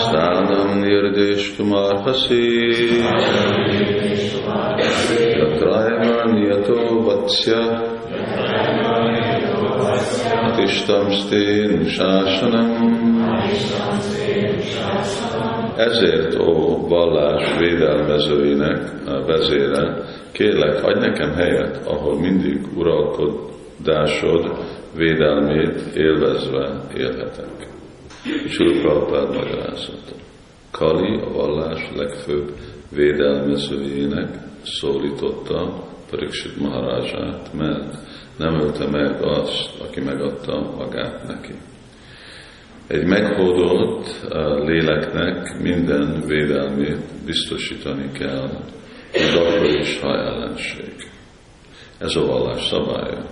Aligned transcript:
Sthanam 0.00 0.70
Nirdeshtum 0.82 1.70
Arhasi 1.72 2.44
Yatrayman 5.38 6.32
Yato 6.48 6.78
Vatsya 7.06 7.60
Atishtam 10.46 11.06
Stin 11.10 11.72
Shasanam 11.94 12.70
Ezért, 15.76 16.38
ó 16.38 16.86
vallás 16.88 17.58
védelmezőinek 17.58 18.92
vezére, 19.26 19.94
kérlek, 20.32 20.84
adj 20.84 20.98
nekem 20.98 21.32
helyet, 21.34 21.80
ahol 21.86 22.20
mindig 22.20 22.60
uralkodásod 23.84 24.64
védelmét 24.96 25.80
élvezve 25.94 26.80
élhetek. 26.96 27.68
Sri 28.48 28.80
Prabhupád 28.80 29.34
magyarázata. 29.34 30.14
Kali, 30.70 31.20
a 31.20 31.30
vallás 31.32 31.90
legfőbb 31.96 32.52
védelmezőjének 32.90 34.28
szólította 34.62 35.84
Pariksit 36.10 36.60
Maharaját, 36.60 37.52
mert 37.52 37.94
nem 38.38 38.54
ölte 38.60 38.90
meg 38.90 39.22
azt, 39.22 39.80
aki 39.88 40.00
megadta 40.00 40.72
magát 40.76 41.26
neki. 41.26 41.52
Egy 42.86 43.06
meghódolt 43.06 44.26
léleknek 44.64 45.60
minden 45.62 46.22
védelmét 46.26 47.24
biztosítani 47.24 48.10
kell, 48.12 48.50
még 49.12 49.36
akkor 49.36 49.64
is, 49.64 50.00
ha 50.00 50.08
ellenség. 50.08 50.94
Ez 51.98 52.16
a 52.16 52.26
vallás 52.26 52.66
szabálya. 52.66 53.24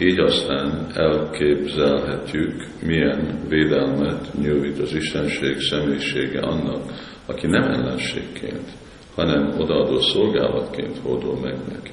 Így 0.00 0.18
aztán 0.18 0.86
elképzelhetjük, 0.94 2.66
milyen 2.82 3.38
védelmet 3.48 4.34
nyújt 4.42 4.78
az 4.78 4.94
Istenség 4.94 5.60
személyisége 5.60 6.40
annak, 6.40 6.82
aki 7.26 7.46
nem 7.46 7.62
ellenségként, 7.62 8.68
hanem 9.14 9.54
odaadó 9.58 10.00
szolgálatként 10.00 10.98
hódol 10.98 11.40
meg 11.40 11.56
neki. 11.72 11.92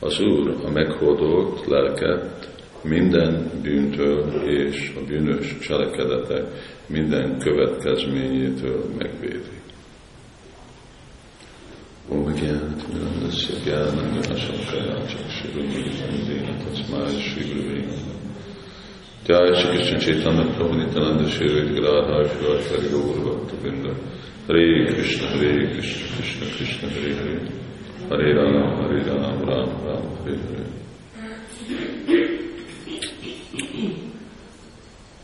Az 0.00 0.20
Úr 0.20 0.56
a 0.64 0.70
meghódolt 0.70 1.66
lelket 1.66 2.48
minden 2.82 3.50
bűntől 3.62 4.42
és 4.44 4.92
a 4.96 5.04
bűnös 5.06 5.58
cselekedetek 5.58 6.44
minden 6.86 7.38
következményétől 7.38 8.84
megvédi. 8.98 9.57
Om 12.10 12.34
Gyánat 12.34 12.80
Mirandasya 12.92 13.54
Gyánat 13.64 14.26
Asankaya 14.26 15.06
Csakshirumi 15.06 15.82
Andina 16.08 16.54
Tacmája 16.64 17.20
Sri 17.20 17.44
Jai 19.26 19.54
Shri 19.54 19.76
Krishna 19.76 19.98
Chaitanya 19.98 20.44
Prabhu 20.54 20.74
Nityananda 20.74 21.28
Shri 21.28 21.80
Radha 21.80 22.28
Shri 22.28 22.46
Hari 22.68 22.88
Gaur 22.88 23.16
Bhakta 23.24 23.56
Binda 23.62 23.92
Hare 24.46 24.86
Krishna 24.94 25.26
Hare 25.28 25.68
Krishna 25.72 26.06
Krishna 26.16 26.46
Krishna 26.56 26.88
Hare 26.94 27.14
Hare. 27.18 27.40
Hare 28.08 28.34
Rama 28.38 28.62
Hare 28.78 28.98
Rama 29.08 29.30
Rama 29.48 29.74
Rama 29.84 30.10
Hare 30.24 30.38
Hare. 30.46 30.66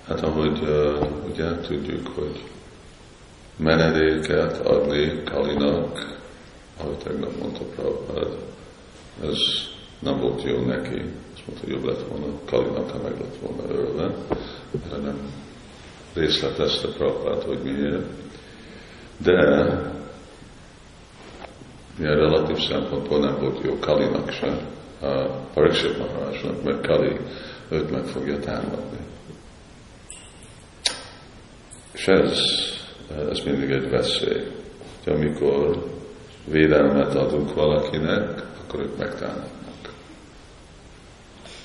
Hát 0.06 0.22
ahogy 0.22 0.58
uh, 0.62 1.06
ugye 1.30 1.60
tudjuk, 1.60 2.06
hogy 2.06 2.40
menedéket 3.56 4.66
adni 4.66 5.22
Kalinak, 5.24 6.22
ahogy 6.80 6.98
tegnap 6.98 7.38
mondta 7.40 7.64
Prabhupád, 7.64 8.38
ez 9.22 9.38
nem 9.98 10.20
volt 10.20 10.42
jó 10.42 10.60
neki. 10.60 11.02
Azt 11.34 11.46
mondta, 11.46 11.68
jobb 11.68 11.84
lett 11.84 12.08
volna 12.08 12.26
Kalinak, 12.44 12.90
ha 12.90 13.02
meg 13.02 13.20
lett 13.20 13.36
volna 13.40 13.72
ölve. 13.72 14.14
Erre 14.86 15.02
nem 15.02 15.18
részletezte 16.14 16.88
Prabhupád, 16.88 17.42
hogy 17.42 17.62
miért. 17.62 18.06
De 19.16 19.32
milyen 21.98 22.16
relatív 22.16 22.58
szempontból 22.58 23.18
nem 23.18 23.38
volt 23.40 23.64
jó 23.64 23.78
Kalinak 23.78 24.30
sem, 24.30 24.58
a 25.00 25.26
Pariksit 25.54 25.98
Maharajnak, 25.98 26.62
mert 26.62 26.86
Kali 26.86 27.16
őt 27.68 27.90
meg 27.90 28.04
fogja 28.04 28.38
támadni. 28.38 28.98
És 31.92 32.06
ez, 32.06 32.38
ez 33.30 33.40
mindig 33.44 33.70
egy 33.70 33.90
veszély, 33.90 34.42
hogy 35.04 35.12
amikor 35.12 35.93
védelmet 36.46 37.14
adunk 37.14 37.54
valakinek, 37.54 38.42
akkor 38.62 38.80
ők 38.80 38.96
megtámadnak. 38.98 39.92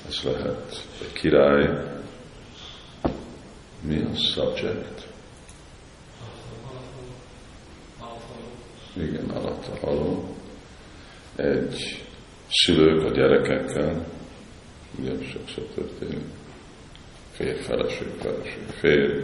Ez 0.08 0.22
lehet 0.22 0.86
egy 1.00 1.12
király, 1.12 1.90
mi 3.80 4.02
a 4.02 4.14
subject? 4.14 5.08
Igen, 8.96 9.30
alatta 9.30 9.86
haló. 9.86 10.34
Egy 11.36 12.04
szülők 12.48 13.04
a 13.04 13.10
gyerekekkel, 13.10 14.06
ugye 14.98 15.12
sokszor 15.24 15.64
történik, 15.74 16.24
férj, 17.32 17.58
feleség, 17.60 18.08
feleség, 18.18 18.62
férj, 18.78 19.22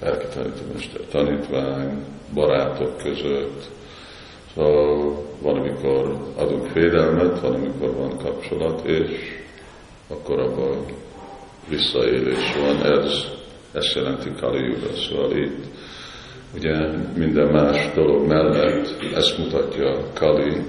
lelki 0.00 0.26
tanítómester, 0.34 1.00
tanítvány, 1.00 2.04
barátok 2.34 2.96
között. 2.96 3.70
Szóval 4.54 5.26
van, 5.42 5.56
amikor 5.56 6.16
adunk 6.36 6.72
védelmet, 6.72 7.40
van, 7.40 7.54
amikor 7.54 7.94
van 7.94 8.18
kapcsolat, 8.18 8.84
és 8.84 9.10
akkor 10.08 10.38
abban 10.38 10.84
visszaélés 11.68 12.54
van. 12.56 12.92
Ez, 12.92 13.12
ezt 13.72 13.94
jelenti 13.94 14.30
Kali 14.40 14.64
Yuga. 14.64 14.92
Szóval 15.08 15.36
itt 15.36 15.64
ugye 16.54 16.76
minden 17.16 17.48
más 17.48 17.92
dolog 17.94 18.26
mellett 18.26 18.88
ezt 19.14 19.38
mutatja 19.38 20.12
Kali, 20.14 20.62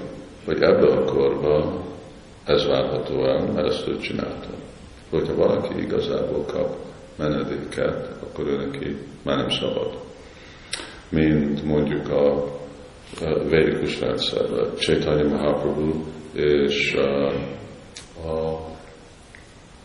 hogy 0.44 0.62
ebbe 0.62 0.86
a 0.86 1.04
korba 1.04 1.84
ez 2.44 2.66
várható 2.66 3.24
el, 3.24 3.52
mert 3.54 3.66
ezt 3.66 3.88
ő 3.88 3.98
csinálta. 3.98 4.48
Hogyha 5.10 5.34
valaki 5.34 5.80
igazából 5.80 6.44
kap 6.44 6.76
menedéket, 7.16 8.10
akkor 8.22 8.46
ő 8.46 8.56
neki 8.56 8.96
már 9.22 9.36
nem 9.36 9.50
szabad. 9.50 9.98
Mint 11.08 11.64
mondjuk 11.64 12.08
a 12.08 12.58
védikus 13.48 14.00
rendszerben, 14.00 14.74
Chaitanya 14.76 15.28
Mahaprabhu 15.28 16.04
és 16.32 16.94
a, 16.94 17.26
a, 18.24 18.54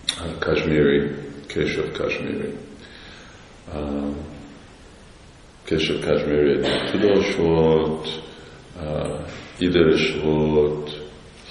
a 0.07 0.37
Kashmiri, 0.39 1.11
később 1.47 1.91
Kashmiri. 1.91 2.53
Később 5.63 6.03
Kashmiri 6.05 6.51
egy 6.51 6.91
tudós 6.91 7.35
volt, 7.35 8.07
idős 9.57 10.15
volt, 10.23 11.01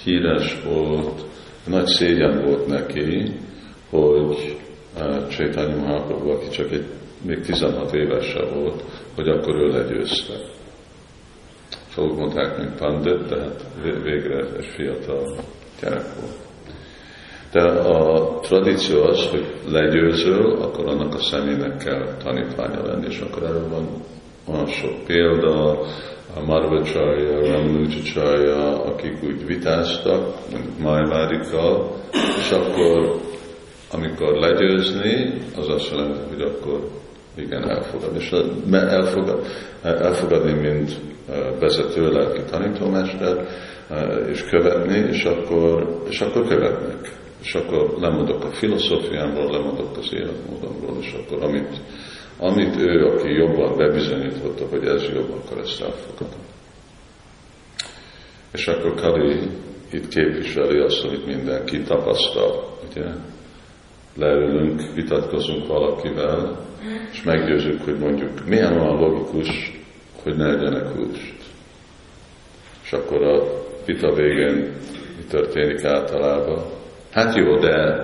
híres 0.03 0.61
volt, 0.63 1.25
nagy 1.67 1.85
szégyen 1.85 2.43
volt 2.45 2.67
neki, 2.67 3.39
hogy 3.89 4.57
Csaitanya 5.29 5.75
Mahaprabhu, 5.75 6.29
aki 6.29 6.49
csak 6.49 6.71
egy, 6.71 6.85
még 7.21 7.39
16 7.39 7.93
évese 7.93 8.43
volt, 8.43 8.83
hogy 9.15 9.27
akkor 9.27 9.55
ő 9.55 9.67
legyőzte. 9.67 10.33
Szóval 11.95 12.15
mondták, 12.15 12.57
mint 12.57 12.75
Pandit, 12.75 13.25
de 13.27 13.39
hát 13.39 13.65
végre 14.03 14.45
egy 14.57 14.65
fiatal 14.65 15.35
gyerek 15.81 16.05
volt. 16.19 16.43
De 17.51 17.61
a 17.61 18.39
tradíció 18.39 19.01
az, 19.01 19.29
hogy 19.29 19.45
legyőzöl, 19.69 20.61
akkor 20.61 20.87
annak 20.87 21.13
a 21.13 21.17
személynek 21.17 21.77
kell 21.77 22.15
tanítványa 22.23 22.85
lenni, 22.85 23.05
és 23.07 23.19
akkor 23.19 23.43
erről 23.43 23.69
van 23.69 23.87
olyan 24.45 24.67
sok 24.67 25.03
példa, 25.05 25.79
a 26.35 26.45
Marvacharya, 26.45 27.51
Ramanujacsarya, 27.51 28.83
akik 28.83 29.23
úgy 29.23 29.45
vitáztak, 29.45 30.35
mondjuk 30.51 30.79
Majvárikkal, 30.79 31.95
és 32.37 32.51
akkor 32.51 33.19
amikor 33.91 34.33
legyőzni, 34.33 35.33
az 35.57 35.69
azt 35.69 35.91
jelenti, 35.91 36.19
hogy 36.29 36.41
akkor 36.41 36.89
igen, 37.35 37.69
elfogad. 37.69 38.15
És 38.15 38.31
elfogad, 38.71 39.45
elfogadni, 39.81 40.53
mint 40.53 40.91
vezető 41.59 42.11
lelki 42.11 42.41
tanítómester, 42.49 43.47
és 44.29 44.43
követni, 44.43 44.97
és 44.97 45.23
akkor, 45.23 46.01
és 46.09 46.21
akkor 46.21 46.47
követnek. 46.47 47.13
És 47.41 47.55
akkor 47.55 47.95
lemondok 47.99 48.43
a 48.43 48.51
filozófiámról, 48.51 49.51
lemondok 49.51 49.97
az 49.97 50.13
életmódomról, 50.13 50.97
és 50.99 51.13
akkor 51.13 51.43
amit, 51.43 51.81
amit 52.37 52.75
ő, 52.77 53.05
aki 53.05 53.33
jobban 53.33 53.77
bebizonyította, 53.77 54.65
hogy 54.69 54.85
ez 54.85 55.03
jobb, 55.13 55.31
akkor 55.31 55.57
ezt 55.57 55.81
elfogadom. 55.81 56.39
És 58.53 58.67
akkor 58.67 58.93
Kali 58.93 59.39
itt 59.91 60.07
képviseli 60.07 60.79
azt, 60.79 61.03
amit 61.03 61.25
mindenki 61.25 61.81
tapasztal, 61.81 62.77
ugye? 62.89 63.05
leülünk, 64.17 64.81
vitatkozunk 64.93 65.67
valakivel, 65.67 66.59
és 67.15 67.23
meggyőzünk, 67.23 67.81
hogy 67.83 67.97
mondjuk 67.97 68.45
milyen 68.45 68.77
olyan 68.77 68.99
logikus, 68.99 69.71
hogy 70.23 70.35
ne 70.35 70.47
legyenek 70.47 70.87
húst. 70.87 71.35
És 72.83 72.91
akkor 72.91 73.23
a 73.23 73.43
vita 73.85 74.13
végén 74.13 74.55
mi 75.17 75.23
történik 75.29 75.83
általában? 75.83 76.63
Hát 77.11 77.35
jó, 77.35 77.57
de 77.57 78.03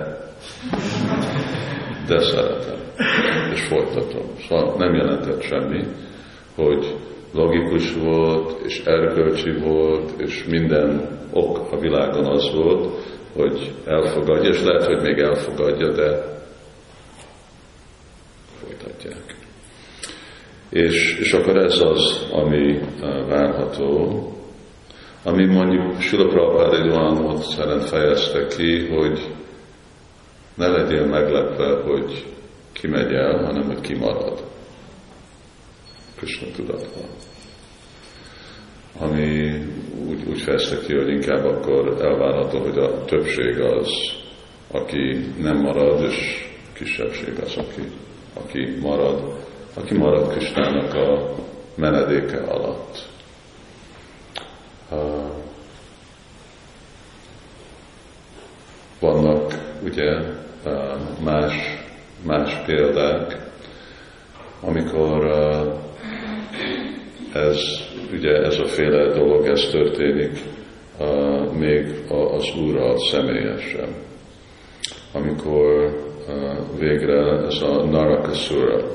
De 2.06 2.20
szeretem, 2.20 2.78
és 3.52 3.60
folytatom. 3.60 4.26
Szóval 4.48 4.74
nem 4.78 4.94
jelentett 4.94 5.42
semmi, 5.42 5.84
hogy 6.54 6.96
logikus 7.32 7.94
volt, 7.94 8.60
és 8.64 8.82
erkölcsi 8.84 9.52
volt, 9.52 10.12
és 10.16 10.44
minden 10.44 11.18
ok 11.32 11.72
a 11.72 11.78
világon 11.78 12.26
az 12.26 12.54
volt, 12.54 12.88
hogy 13.36 13.72
elfogadja, 13.84 14.50
és 14.50 14.62
lehet, 14.62 14.84
hogy 14.84 15.02
még 15.02 15.18
elfogadja, 15.18 15.92
de 15.92 16.32
folytatják. 19.02 19.36
És, 20.70 21.16
és 21.18 21.32
akkor 21.32 21.56
ez 21.56 21.80
az, 21.80 22.26
ami 22.30 22.80
várható, 23.28 24.26
ami 25.22 25.46
mondjuk 25.46 26.00
Sula 26.00 26.28
Prabhupád 26.28 26.72
egy 26.72 26.88
olyan 26.88 27.14
mód 27.14 27.42
szerint 27.42 27.84
fejezte 27.84 28.46
ki, 28.46 28.86
hogy 28.86 29.34
ne 30.54 30.68
legyél 30.68 31.06
meglepve, 31.06 31.82
hogy 31.82 32.26
ki 32.72 32.88
megy 32.88 33.12
el, 33.12 33.44
hanem 33.44 33.66
hogy 33.66 33.80
ki 33.80 33.94
marad. 33.94 34.44
Krishna 36.16 36.46
tudatban. 36.56 37.08
Ami 38.98 39.62
úgy, 40.08 40.24
úgy 40.28 40.40
fejezte 40.40 40.78
ki, 40.86 40.94
hogy 40.94 41.08
inkább 41.08 41.44
akkor 41.44 41.96
elvárható, 42.00 42.58
hogy 42.58 42.78
a 42.78 43.04
többség 43.04 43.60
az, 43.60 43.88
aki 44.70 45.26
nem 45.38 45.56
marad, 45.56 46.02
és 46.02 46.48
kisebbség 46.72 47.38
az, 47.40 47.56
aki, 47.56 47.82
aki 48.34 48.78
marad, 48.80 49.36
aki 49.74 49.94
marad 49.94 50.28
Kristának 50.28 50.94
a 50.94 51.34
menedéke 51.74 52.38
alatt. 52.38 53.08
Vannak 59.00 59.58
ugye 59.84 60.18
más, 61.24 61.54
más 62.26 62.62
példák, 62.66 63.50
amikor 64.60 65.26
ez, 67.32 67.58
ugye 68.12 68.42
ez 68.42 68.58
a 68.58 68.66
féle 68.66 69.12
dolog, 69.12 69.46
ez 69.46 69.68
történik 69.70 70.38
még 71.52 72.04
az 72.08 72.54
Úrral 72.56 72.98
személyesen. 73.10 73.94
Amikor 75.12 75.94
végre 76.78 77.46
ez 77.46 77.62
a 77.62 77.84
Narakasura, 77.84 78.86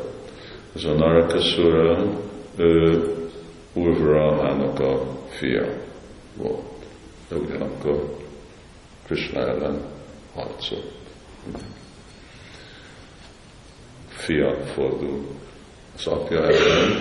ez 0.76 0.84
a 0.84 0.94
Narakasura, 0.94 2.04
ő 2.58 3.04
Urvarahának 3.74 4.80
a 4.80 5.02
fia 5.28 5.66
volt. 6.38 6.86
De 7.30 7.36
ugyanakkor 7.36 8.16
Krishna 9.06 9.40
ellen 9.40 9.82
harcolt. 10.34 10.96
Fia 14.08 14.56
fordul 14.66 15.26
az 15.96 16.08
apja 16.08 16.42
ellen, 16.42 16.98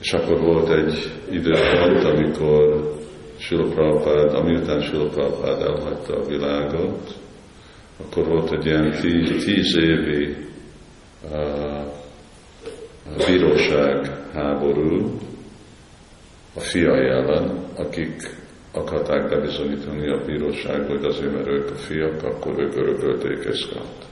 és 0.00 0.12
akkor 0.12 0.40
volt 0.40 0.70
egy 0.70 1.10
időpont, 1.30 2.04
amikor 2.04 2.92
Sula 3.36 3.68
Prabhupád, 3.68 4.34
amiután 4.34 4.80
Sula 4.80 5.08
Prabhupád 5.08 5.60
elhagyta 5.60 6.16
a 6.16 6.24
világot, 6.26 7.14
akkor 7.96 8.26
volt 8.26 8.52
egy 8.52 8.66
ilyen 8.66 8.90
tíz, 8.90 9.44
tíz 9.44 9.76
évi 9.76 10.36
bíróság 13.26 14.10
háború, 14.32 15.18
a 16.54 16.60
fiai 16.60 17.08
ellen, 17.08 17.64
akik 17.76 18.42
akarták 18.72 19.28
bebizonyítani 19.28 20.08
a 20.08 20.24
bíróság, 20.24 20.86
hogy 20.86 21.04
azért, 21.04 21.32
mert 21.32 21.46
ők 21.46 21.70
a 21.70 21.74
fiak, 21.74 22.22
akkor 22.22 22.58
ők 22.58 22.76
örökölték 22.76 23.44
Eszkát. 23.44 24.06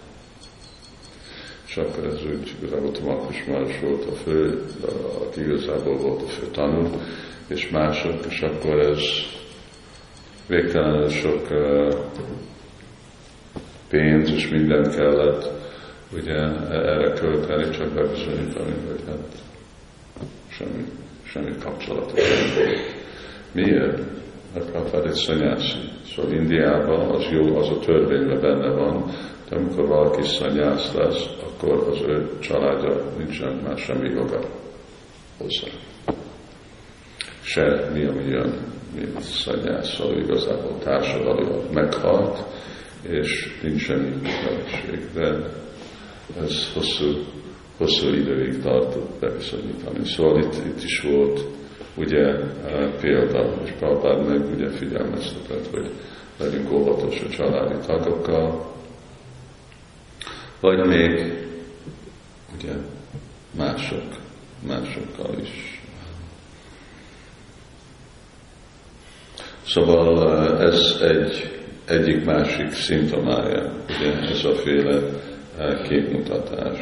És 1.66 1.76
akkor 1.76 2.04
ez 2.04 2.24
úgy 2.24 2.54
igazából 2.62 2.90
Tomakus 2.90 3.44
más 3.44 3.80
volt 3.80 4.04
a 4.04 4.12
fő, 4.12 4.62
aki 5.28 5.40
igazából 5.40 5.96
volt 5.96 6.22
a 6.22 6.26
fő 6.26 6.46
tanul, 6.46 6.90
és 7.46 7.68
mások, 7.68 8.26
és 8.28 8.40
akkor 8.40 8.78
ez 8.78 9.00
végtelenül 10.46 11.08
sok 11.08 11.50
uh, 11.50 11.94
pénz 13.92 14.30
és 14.30 14.48
minden 14.48 14.90
kellett 14.90 15.50
ugye 16.12 16.38
erre 16.70 17.12
költeni, 17.12 17.70
csak 17.70 17.94
bebizonyítani, 17.94 18.74
hogy 18.88 19.00
hát 19.06 19.42
semmi 20.48 20.84
semmi 21.22 21.52
kapcsolatos 21.64 22.20
Miért? 23.52 23.98
Mert 24.54 24.70
Prabhupád 24.70 25.06
egy 25.06 25.12
szanyászi. 25.12 25.78
Szóval 26.14 26.32
Indiában 26.32 27.10
az 27.10 27.24
jó, 27.30 27.56
az 27.56 27.68
a 27.68 27.78
törvényben 27.78 28.40
benne 28.40 28.68
van, 28.74 29.04
de 29.48 29.56
amikor 29.56 29.86
valaki 29.86 30.22
szanyász 30.22 30.94
lesz, 30.94 31.26
akkor 31.42 31.88
az 31.90 32.00
ő 32.06 32.38
családja 32.38 33.02
nincsen 33.18 33.60
már 33.66 33.78
semmi 33.78 34.08
joga 34.08 34.40
hozzá. 35.38 35.68
Se 37.42 37.90
mi, 37.92 38.04
ami 38.04 38.24
jön, 38.24 38.54
mint 38.94 39.20
szanyász, 39.20 39.94
szóval 39.94 40.18
igazából 40.18 40.78
társadalom 40.78 41.62
meghalt, 41.72 42.51
és 43.02 43.58
nincs 43.62 43.82
semmi 43.82 44.10
felelősség. 44.22 45.12
De 45.14 45.50
ez 46.40 46.72
hosszú 46.74 47.24
hosszú 47.82 48.08
időig 48.14 48.60
tartott 48.62 49.20
bebizonyítani. 49.20 50.04
Szóval 50.04 50.42
itt, 50.42 50.54
itt 50.66 50.82
is 50.82 51.00
volt 51.00 51.46
ugye 51.96 52.26
e, 52.66 52.90
példa, 53.00 53.62
és 53.64 53.70
Prabhupád 53.70 54.28
meg 54.28 54.54
ugye 54.54 54.70
figyelmeztetett, 54.70 55.70
hogy 55.70 55.90
legyünk 56.38 56.72
óvatos 56.72 57.20
a 57.20 57.28
családi 57.28 57.86
tagokkal, 57.86 58.72
vagy 60.60 60.86
még 60.86 61.34
ugye 62.54 62.72
mások, 63.56 64.02
másokkal 64.66 65.38
is. 65.40 65.80
Szóval 69.66 70.38
e, 70.38 70.62
ez 70.64 70.96
egy 71.00 71.61
egyik 71.86 72.24
másik 72.24 72.70
szimptomája, 72.70 73.72
ugye 73.88 74.12
ez 74.12 74.44
a 74.44 74.54
féle 74.54 75.00
e, 75.58 75.82
képmutatás. 75.88 76.78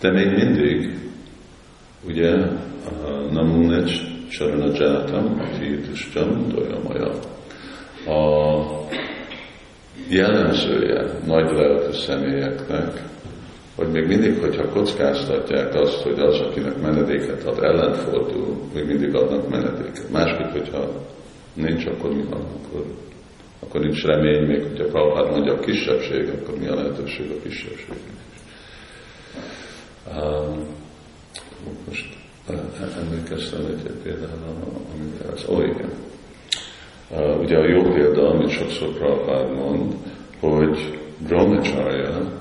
De 0.00 0.10
még 0.12 0.26
mindig, 0.26 0.98
ugye, 2.06 2.36
namunet 3.30 3.90
saranajátam, 4.28 5.40
atítusztam, 5.40 6.48
dolyamaja. 6.48 7.10
A 8.06 8.66
jellemzője 10.08 11.18
nagy 11.26 11.50
lelkű 11.52 11.92
személyeknek, 11.92 13.02
hogy 13.76 13.88
még 13.88 14.06
mindig, 14.06 14.38
hogyha 14.38 14.68
kockáztatják 14.68 15.74
azt, 15.74 16.02
hogy 16.02 16.18
az, 16.18 16.40
akinek 16.40 16.80
menedéket 16.80 17.44
ad, 17.44 17.62
ellenfordul, 17.62 18.56
még 18.74 18.86
mindig 18.86 19.14
adnak 19.14 19.48
menedéket. 19.48 20.10
Másképp, 20.12 20.50
hogyha 20.50 20.90
nincs, 21.54 21.86
akkor 21.86 22.14
mi 22.14 22.22
van? 22.30 22.40
Akkor, 22.40 22.84
akkor 23.60 23.80
nincs 23.80 24.04
remény, 24.04 24.46
még 24.46 24.62
hogyha 24.62 24.84
Prabhupád 24.84 25.30
mondja 25.30 25.52
a 25.52 25.58
kisebbség, 25.58 26.28
akkor 26.28 26.58
mi 26.58 26.66
a 26.66 26.74
lehetőség 26.74 27.30
a 27.30 27.42
kisebbségnek? 27.42 28.18
most 31.86 32.16
emlékeztem 32.96 33.60
egy 33.66 33.92
például, 34.02 34.44
amivel 34.94 35.32
az, 35.32 35.48
ó 35.48 35.62
igen. 35.62 35.90
Ugye 37.40 37.56
a 37.56 37.68
jó 37.68 37.82
példa, 37.82 38.28
amit 38.28 38.50
sokszor 38.50 38.88
Prabhupád 38.88 39.54
mond, 39.54 39.94
hogy 40.40 40.98
Brahmacharya, 41.28 42.40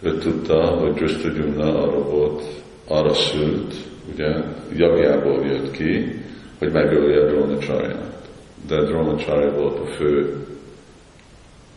ő 0.00 0.18
tudta, 0.18 0.66
hogy 0.66 0.92
Drishtadyumna 0.92 1.82
arra 1.82 2.02
volt, 2.02 2.42
arra 2.88 3.14
szült, 3.14 3.74
ugye, 4.12 4.42
jagjából 4.76 5.46
jött 5.46 5.70
ki, 5.70 6.22
hogy 6.58 6.72
megölje 6.72 7.26
Drónacsarját. 7.26 8.17
De 8.66 8.82
Drónacsarja 8.84 9.52
volt 9.52 9.78
a 9.78 9.86
fő 9.86 10.46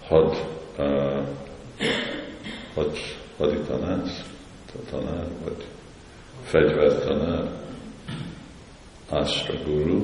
had, 0.08 0.36
uh, 0.78 1.28
had, 2.74 2.98
haditanász, 3.38 4.26
tanár, 4.92 5.28
vagy 5.44 5.66
fegyvertanár, 6.44 7.50
Astra 9.10 9.54
Guru, 9.66 10.02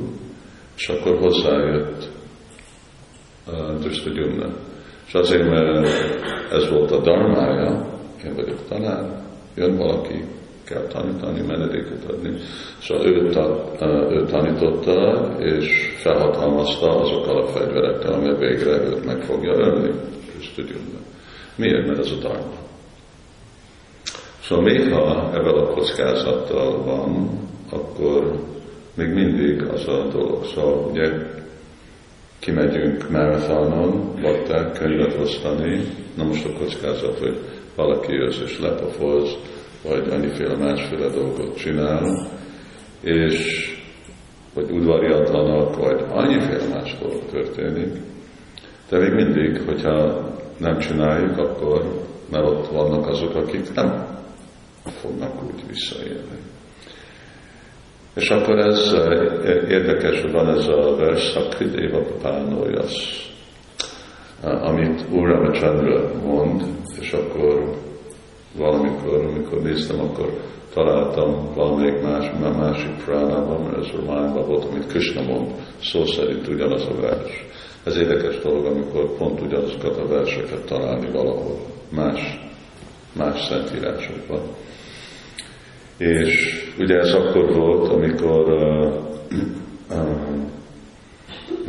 és 0.76 0.88
akkor 0.88 1.18
hozzájött 1.20 2.10
uh, 3.48 3.80
Drishtagyumna. 3.80 4.50
És 5.08 5.14
azért, 5.14 5.50
mert 5.50 5.88
ez 6.52 6.70
volt 6.70 6.92
a 6.92 7.02
darmája, 7.02 8.00
én 8.26 8.36
vagyok 8.36 8.68
tanár, 8.68 9.24
jön 9.56 9.78
valaki, 9.78 10.24
kell 10.68 10.88
tanítani, 10.88 11.42
menedéket 11.42 12.04
adni. 12.10 12.38
Szóval 12.82 13.06
ő, 13.06 13.30
ta, 13.30 13.72
ő 14.12 14.26
tanította, 14.26 15.30
és 15.40 15.94
felhatalmazta 15.98 17.02
azokkal 17.02 17.38
a 17.38 17.48
fegyverekkel, 17.48 18.14
amely 18.14 18.38
végre 18.38 18.72
őt 18.72 19.06
meg 19.06 19.24
fogja 19.24 19.54
ölni. 19.54 19.92
Miért? 21.56 21.88
Mert 21.88 22.00
ez 22.00 22.12
a 22.12 22.20
darma. 22.22 22.66
Szóval 24.44 24.64
még 24.64 24.92
ha 24.92 25.30
ebben 25.34 25.56
a 25.56 25.68
kockázattal 25.68 26.84
van, 26.84 27.30
akkor 27.70 28.40
még 28.96 29.14
mindig 29.14 29.64
az 29.64 29.88
a 29.88 30.08
dolog. 30.12 30.46
Szóval 30.46 30.90
ugye 30.92 31.12
kimegyünk 32.40 33.10
marathonon, 33.10 34.22
bakták, 34.22 34.72
könyvet 34.72 35.20
osztani, 35.20 35.82
na 36.16 36.24
most 36.24 36.46
a 36.46 36.54
kockázat, 36.60 37.20
hogy 37.20 37.38
valaki 37.76 38.14
jössz 38.14 38.42
és 38.46 38.60
lepofoz, 38.60 39.38
vagy 39.88 40.10
annyiféle 40.10 40.56
másféle 40.56 41.10
dolgot 41.10 41.58
csinál, 41.58 42.27
és 43.01 43.67
vagy 44.53 44.72
udvariatlanak, 44.72 45.75
vagy 45.75 46.06
annyiféle 46.10 46.67
más 46.74 46.98
dolog 47.01 47.25
történik. 47.32 47.94
De 48.89 48.98
még 48.98 49.13
mindig, 49.13 49.62
hogyha 49.65 50.27
nem 50.58 50.77
csináljuk, 50.77 51.38
akkor, 51.38 52.06
mert 52.32 52.46
ott 52.46 52.67
vannak 52.67 53.08
azok, 53.08 53.36
akik 53.36 53.74
nem 53.74 54.06
fognak 54.84 55.44
úgy 55.44 55.63
visszaélni. 55.67 56.38
És 58.15 58.29
akkor 58.29 58.58
ez 58.60 58.94
eh, 58.94 59.70
érdekes, 59.70 60.22
hogy 60.22 60.32
van 60.32 60.50
ez 60.50 60.67
a 60.67 60.96
vers, 60.96 61.24
Szakridéva 61.24 62.03
Pánolyasz, 62.22 63.29
amit 64.41 65.06
Úr 65.12 65.51
Chandra 65.51 66.12
mond, 66.24 66.63
és 67.00 67.12
akkor 67.12 67.75
valamikor, 68.58 69.26
amikor 69.26 69.62
néztem, 69.62 70.00
akkor 70.00 70.34
találtam 70.74 71.54
valamelyik 71.56 72.02
más, 72.02 72.32
másik 72.58 73.04
pránában, 73.06 73.62
mert 73.62 73.78
ez 73.78 73.92
Románban 73.96 74.48
volt, 74.48 74.66
amit 74.66 74.88
Krishna 74.88 75.22
mond, 75.22 75.52
szó 75.82 76.06
szerint 76.06 76.48
ugyanaz 76.48 76.88
a 76.88 77.02
vers. 77.02 77.46
Ez 77.84 77.98
érdekes 77.98 78.40
dolog, 78.40 78.66
amikor 78.66 79.18
pont 79.18 79.42
ugyanazokat 79.42 79.98
a 79.98 80.08
verseket 80.08 80.66
találni 80.66 81.12
valahol, 81.12 81.58
más, 81.90 82.40
más 83.18 83.46
szentírásokban. 83.46 84.42
És 85.98 86.64
ugye 86.80 86.96
ez 86.96 87.14
akkor 87.14 87.56
volt, 87.56 87.92
amikor 87.92 88.54
uh, 88.54 88.94
uh, 89.90 90.38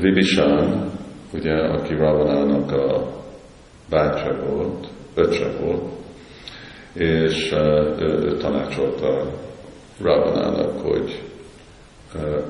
Vibisán, 0.00 0.90
ugye, 1.32 1.54
aki 1.54 1.94
Ravanának 1.94 2.72
a 2.72 3.08
bácsa 3.90 4.36
volt, 4.46 4.88
öccse 5.14 5.50
volt, 5.60 5.97
és 6.92 7.52
ő 7.98 8.36
tanácsolta 8.36 9.32
Ravanának, 10.00 10.80
hogy 10.80 11.22
uh, 12.14 12.44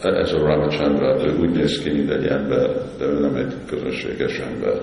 ez 0.00 0.32
a 0.32 0.38
Ramachandra, 0.38 1.26
ő 1.26 1.38
úgy 1.38 1.50
néz 1.50 1.78
ki, 1.78 1.90
mint 1.90 2.10
egy 2.10 2.26
ember, 2.26 2.96
de 2.98 3.04
ő 3.04 3.20
nem 3.20 3.34
egy 3.34 3.54
közönséges 3.66 4.38
ember. 4.38 4.80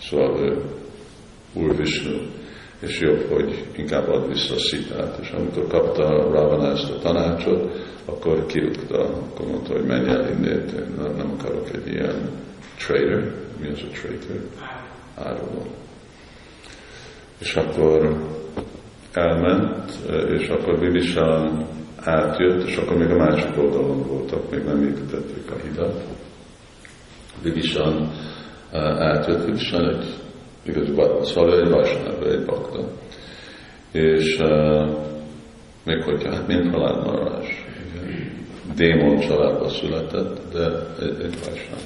Szóval 0.00 0.40
ő 0.40 0.62
Úr 1.54 1.76
Vishnu 1.76 2.18
és 2.80 3.00
jobb, 3.00 3.26
hogy 3.30 3.64
inkább 3.76 4.08
ad 4.08 4.28
vissza 4.28 4.54
a 4.54 4.58
szitát. 4.58 5.18
És 5.20 5.30
amikor 5.30 5.66
kapta 5.66 6.30
Ravana 6.32 6.70
ezt 6.70 6.90
a 6.90 6.98
tanácsot, 6.98 7.76
akkor 8.04 8.46
kirúgta, 8.46 9.00
akkor 9.04 9.46
mondta, 9.46 9.72
hogy 9.72 9.84
menj 9.84 10.08
el 10.08 10.30
innét, 10.30 10.72
én 10.72 10.94
nem, 10.98 11.16
nem 11.16 11.34
akarok 11.38 11.68
egy 11.74 11.86
ilyen 11.92 12.30
trader. 12.78 13.32
Mi 13.60 13.68
az 13.68 13.82
a 13.82 13.86
trader? 14.00 14.42
Áruló. 15.14 15.66
És 17.40 17.54
akkor 17.54 18.28
elment, 19.12 19.92
és 20.38 20.48
akkor 20.48 20.78
Bibisán 20.78 21.66
átjött, 22.04 22.66
és 22.66 22.76
akkor 22.76 22.96
még 22.96 23.10
a 23.10 23.16
másik 23.16 23.58
oldalon 23.58 24.06
voltak, 24.06 24.50
még 24.50 24.64
nem 24.64 24.82
építették 24.82 25.50
a 25.50 25.56
hidat. 25.68 26.02
Bibisán 27.42 28.10
átjött, 28.98 29.44
Bibisán 29.44 29.88
egy 29.88 30.14
igaz, 30.62 31.30
szóval 31.30 31.60
egy 31.60 31.70
Vajsnáv, 31.70 32.22
egy 32.22 32.44
bakta. 32.44 32.88
És 33.92 34.38
uh, 34.38 34.88
még 35.84 36.02
hogyha, 36.02 36.34
hát 36.34 36.46
mint 36.46 36.74
Halál 36.74 37.02
Marás, 37.04 37.64
démon 38.76 39.18
családba 39.18 39.68
született, 39.68 40.52
de 40.52 40.66
egy, 41.00 41.20
egy 41.22 41.34
Vajsnáv. 41.44 41.80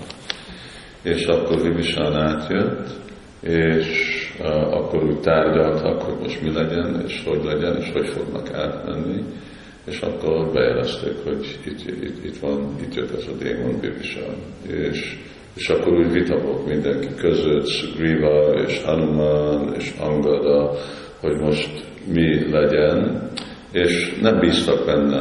És 1.02 1.24
akkor 1.24 1.62
Vibisán 1.62 2.14
átjött, 2.14 2.88
és 3.40 4.13
akkor 4.70 5.04
úgy 5.04 5.20
tárgyaltak, 5.20 6.02
hogy 6.02 6.18
most 6.22 6.42
mi 6.42 6.52
legyen, 6.52 7.02
és 7.06 7.22
hogy 7.26 7.44
legyen, 7.44 7.76
és 7.76 7.90
hogy 7.92 8.08
fognak 8.08 8.52
átmenni, 8.54 9.22
és 9.84 10.00
akkor 10.00 10.52
bejelezték, 10.52 11.14
hogy 11.24 11.58
itt, 11.64 12.02
itt, 12.02 12.24
itt 12.24 12.38
van, 12.38 12.76
itt 12.82 12.94
jött 12.94 13.16
ez 13.16 13.26
a 13.28 13.44
démon 13.44 13.80
Vibisán. 13.80 14.34
És 14.66 15.18
és 15.54 15.68
akkor 15.68 15.92
úgy 15.92 16.12
vita 16.12 16.38
volt 16.38 16.66
mindenki 16.66 17.14
között, 17.14 17.66
Sugriva 17.66 18.62
és 18.66 18.82
Hanuman 18.82 19.74
és 19.78 19.92
Angada, 20.00 20.70
hogy 21.20 21.40
most 21.40 21.84
mi 22.12 22.50
legyen, 22.50 23.30
és 23.74 24.18
nem 24.20 24.38
bíztak 24.38 24.84
benne, 24.86 25.20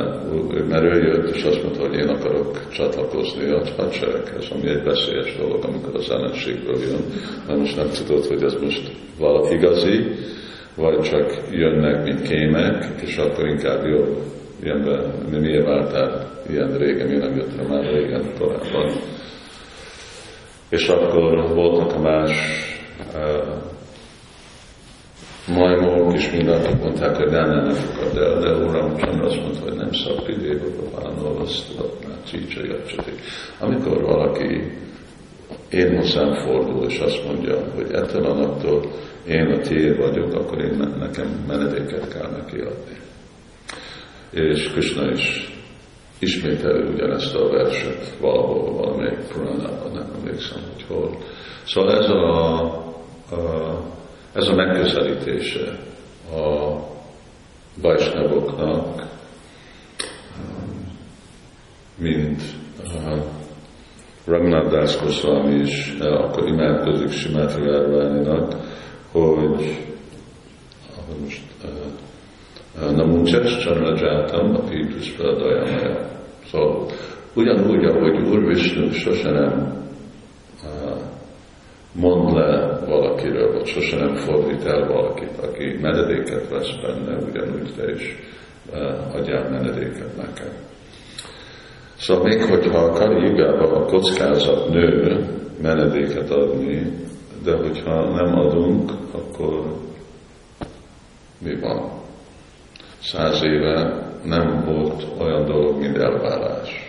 mert 0.70 0.84
ő 0.84 1.02
jött, 1.02 1.36
és 1.36 1.44
azt 1.44 1.64
mondta, 1.64 1.82
hogy 1.88 1.98
én 1.98 2.08
akarok 2.08 2.70
csatlakozni 2.70 3.50
a 3.50 3.62
hadsereghez, 3.78 4.50
ami 4.52 4.70
egy 4.70 4.84
veszélyes 4.84 5.36
dolog, 5.38 5.64
amikor 5.64 5.96
az 5.96 6.10
ellenségből 6.10 6.80
jön, 6.80 7.02
mert 7.48 7.60
most 7.60 7.76
nem 7.76 7.88
tudod, 7.90 8.26
hogy 8.26 8.44
ez 8.44 8.54
most 8.62 8.92
valaki 9.20 9.54
igazi, 9.56 10.06
vagy 10.76 11.00
csak 11.00 11.38
jönnek, 11.52 12.04
mint 12.04 12.22
kémek, 12.22 13.02
és 13.02 13.18
akkor 13.18 13.48
inkább 13.48 13.86
jobb 13.86 14.18
jön 14.64 14.84
be, 14.84 15.14
mi 15.32 15.40
miért 15.40 15.66
vártál 15.66 16.42
ilyen 16.50 16.78
régen, 16.78 17.08
mi 17.08 17.18
nem 17.18 17.36
jöttem 17.36 17.66
már 17.68 17.94
régen 17.94 18.34
korábban. 18.40 18.92
És 20.70 20.88
akkor 20.88 21.54
voltak 21.54 21.94
a 21.94 22.02
más 22.02 22.32
uh, 25.48 25.56
majmok, 25.58 26.14
és 26.14 26.32
mindenki 26.32 26.74
mondták, 26.82 27.16
hogy 27.16 27.32
nem, 27.32 27.50
nem, 27.50 27.66
nem 27.66 27.76
el, 28.16 28.40
de 28.40 28.56
Uram 28.56 28.98
Csandra 28.98 29.26
azt 29.26 29.42
mondta, 29.42 29.62
hogy 29.62 29.76
nem 29.76 29.92
szabad 29.92 30.30
idébe 30.30 30.66
babánól, 30.82 31.42
azt 31.42 31.68
tudatnál 31.68 32.24
csícsa 32.24 32.66
jacsati. 32.66 33.12
Amikor 33.60 34.02
valaki 34.02 34.72
én 35.70 35.96
hozzám 35.96 36.34
fordul, 36.34 36.86
és 36.86 37.00
azt 37.00 37.26
mondja, 37.26 37.64
hogy 37.76 37.92
ettől 37.92 38.26
a 38.26 38.34
naptól 38.34 38.92
én 39.28 39.46
a 39.46 39.60
tiéd 39.60 39.98
vagyok, 39.98 40.34
akkor 40.34 40.62
én 40.62 40.94
nekem 41.00 41.46
menedéket 41.48 42.08
kell 42.14 42.30
neki 42.32 42.60
adni. 42.60 42.98
És 44.32 44.72
Krishna 44.72 45.12
is 45.12 45.52
ismételő 46.20 46.94
ugyanezt 46.94 47.36
a 47.36 47.50
verset 47.50 48.18
valahol, 48.20 48.74
valamelyik 48.74 49.28
Puránában, 49.34 49.92
nem 49.92 50.12
emlékszem, 50.20 50.62
hogy 50.74 50.86
hol. 50.88 51.18
Szóval 51.66 51.98
ez 51.98 52.10
a, 52.10 52.62
a, 53.32 53.94
ez 54.34 54.48
a 54.48 54.56
megközelítése 54.56 55.80
a 56.36 56.76
bajsnavoknak, 57.82 59.06
mint 61.98 62.42
Ragnar 64.26 64.68
Das 64.68 64.98
Goswami 64.98 65.56
is 65.60 65.98
akkor 66.00 66.48
imádkozik 66.48 67.10
Simáti 67.10 67.62
Várványnak, 67.62 68.56
hogy 69.12 69.86
ahogy 70.98 71.20
most 71.22 71.42
Namuncsas 72.96 73.58
Csanrajátam, 73.58 74.56
a 74.56 74.60
Pítus 74.60 75.10
Feladajamaya. 75.10 76.10
Szóval 76.52 76.86
ugyanúgy, 77.34 77.86
ahogy 77.86 78.28
Úr 78.28 78.46
Vishnu 78.46 78.92
sose 78.92 79.32
nem 79.32 79.84
mond 81.96 82.34
le 82.34 82.80
valakiről, 82.88 83.54
vagy 83.54 83.66
sose 83.66 83.96
nem 83.98 84.16
fordít 84.16 84.66
el 84.66 84.88
valakit, 84.88 85.38
aki 85.38 85.78
menedéket 85.82 86.50
vesz 86.50 86.76
benne, 86.82 87.18
ugyanúgy 87.30 87.74
te 87.76 87.92
is 87.92 88.16
adjál 89.14 89.50
menedéket 89.50 90.16
nekem. 90.16 90.54
Szóval 91.96 92.24
még 92.24 92.42
hogyha 92.42 92.78
a 92.78 92.92
Kali 92.92 93.28
Jugában 93.28 93.74
a 93.74 93.86
kockázat 93.86 94.70
nő 94.70 95.26
menedéket 95.62 96.30
adni, 96.30 96.92
de 97.44 97.56
hogyha 97.56 98.16
nem 98.16 98.40
adunk, 98.40 98.92
akkor 99.12 99.64
mi 101.40 101.60
van? 101.60 102.02
száz 103.04 103.44
éve 103.44 104.08
nem 104.24 104.64
volt 104.66 105.08
olyan 105.20 105.46
dolog, 105.46 105.80
mint 105.80 105.98
elvárás. 105.98 106.83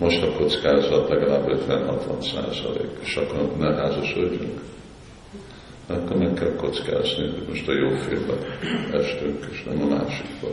Most 0.00 0.22
a 0.22 0.32
kockázat 0.32 1.08
legalább 1.08 1.44
50-60 1.68 2.20
százalék, 2.20 2.90
és 3.02 3.16
akkor 3.16 3.56
ne 3.58 3.74
házasodjunk. 3.74 4.60
Akkor 5.86 6.16
meg 6.16 6.34
kell 6.34 6.54
kockázni, 6.56 7.30
hogy 7.30 7.44
most 7.48 7.68
a 7.68 7.72
jó 7.72 7.88
félbe 7.88 8.34
estünk, 8.92 9.44
és 9.50 9.64
nem 9.64 9.82
a 9.82 9.94
másikba. 9.94 10.48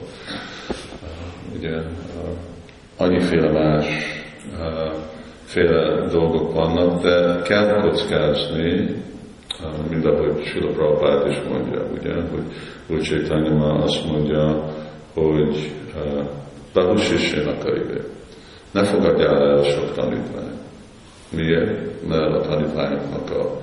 Ugye 1.58 1.82
annyiféle 2.98 3.52
más 3.52 3.86
féle 5.44 6.10
dolgok 6.12 6.54
vannak, 6.54 7.02
de 7.02 7.42
kell 7.42 7.82
kockázni, 7.82 8.96
mint 9.90 10.06
ahogy 10.06 10.46
Sila 10.46 10.72
Prabhupád 10.72 11.30
is 11.30 11.38
mondja, 11.50 11.88
ugye, 12.00 12.14
hogy 12.88 13.02
Chaitanya 13.02 13.74
azt 13.74 14.06
mondja, 14.06 14.74
hogy 15.14 15.72
Bahusisén 16.74 17.48
akarja. 17.48 18.16
Ne 18.78 18.84
fogadjál 18.84 19.42
el 19.42 19.64
sok 19.64 19.94
tanítvány. 19.94 20.52
Miért? 21.32 22.08
Mert 22.08 22.34
a 22.34 22.42
tanítványoknak 22.42 23.30
a 23.30 23.62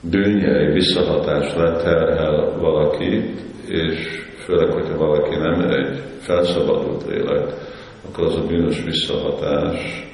bűnjei 0.00 0.72
visszahatás 0.72 1.54
leterhel 1.54 2.58
valakit, 2.58 3.40
és 3.66 4.22
főleg, 4.44 4.72
hogyha 4.72 4.96
valaki 4.96 5.36
nem 5.36 5.70
egy 5.70 6.02
felszabadult 6.18 7.06
lélek, 7.06 7.54
akkor 8.08 8.24
az 8.24 8.36
a 8.36 8.46
bűnös 8.46 8.82
visszahatás 8.82 10.06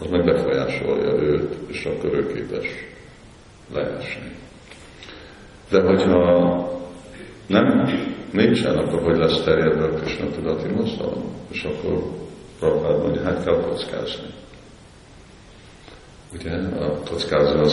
az 0.00 0.10
meg 0.10 0.24
befolyásolja 0.24 1.22
őt, 1.22 1.56
és 1.68 1.84
akkor 1.84 2.14
ő 2.14 2.26
képes 2.26 2.66
leesni. 3.74 4.32
De 5.70 5.82
hogyha 5.82 6.70
nem, 7.46 7.88
nincsen, 8.32 8.76
akkor 8.76 9.02
hogy 9.02 9.16
lesz 9.16 9.42
terjedve 9.42 9.84
a 9.84 9.94
Krishna 9.94 10.26
tudati 10.30 10.68
mozgalom? 10.68 11.24
És 11.50 11.62
akkor 11.62 12.26
Prabhupád 12.58 13.02
mondja, 13.02 13.22
hát 13.22 13.44
kell 13.44 13.60
kockázni. 13.60 14.28
Ugye 16.34 16.50
a 16.50 17.02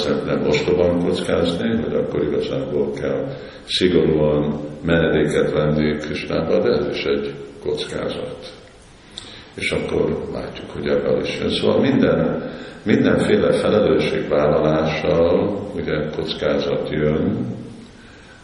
jelenti 0.03 0.25
nem 0.25 0.47
ostoban 0.47 1.05
kockázni, 1.05 1.81
hogy 1.83 1.93
akkor 1.93 2.23
igazából 2.23 2.91
kell 2.91 3.27
szigorúan 3.65 4.59
menedéket 4.85 5.51
venni 5.51 5.97
Krisnába, 5.97 6.59
de 6.59 6.69
ez 6.69 6.95
is 6.95 7.03
egy 7.03 7.33
kockázat. 7.63 8.53
És 9.55 9.71
akkor 9.71 10.25
látjuk, 10.33 10.69
hogy 10.69 10.87
ebből 10.87 11.21
is 11.21 11.39
jön. 11.39 11.49
Szóval 11.49 11.79
minden, 11.79 12.49
mindenféle 12.83 13.53
felelősségvállalással 13.53 15.59
ugye 15.75 16.09
kockázat 16.15 16.89
jön, 16.89 17.53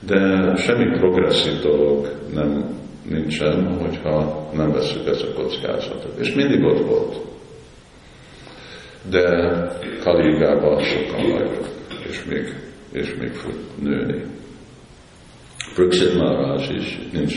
de 0.07 0.55
semmi 0.55 0.97
progresszív 0.97 1.61
dolog 1.61 2.07
nem 2.33 2.79
nincsen, 3.09 3.77
hogyha 3.77 4.49
nem 4.53 4.71
veszük 4.71 5.07
ezt 5.07 5.23
a 5.23 5.33
kockázatot. 5.33 6.17
És 6.19 6.33
mindig 6.33 6.63
ott 6.63 6.85
volt. 6.85 7.15
De 9.09 9.49
Kaligában 10.03 10.83
sokan 10.83 11.31
vagyok, 11.31 11.67
és 12.09 12.23
még, 12.23 12.55
és 12.91 13.15
még 13.19 13.31
fog 13.31 13.53
nőni. 13.81 14.23
Brükszit 15.75 16.13
Maharaj 16.17 16.75
is 16.75 16.99
nincs 17.11 17.35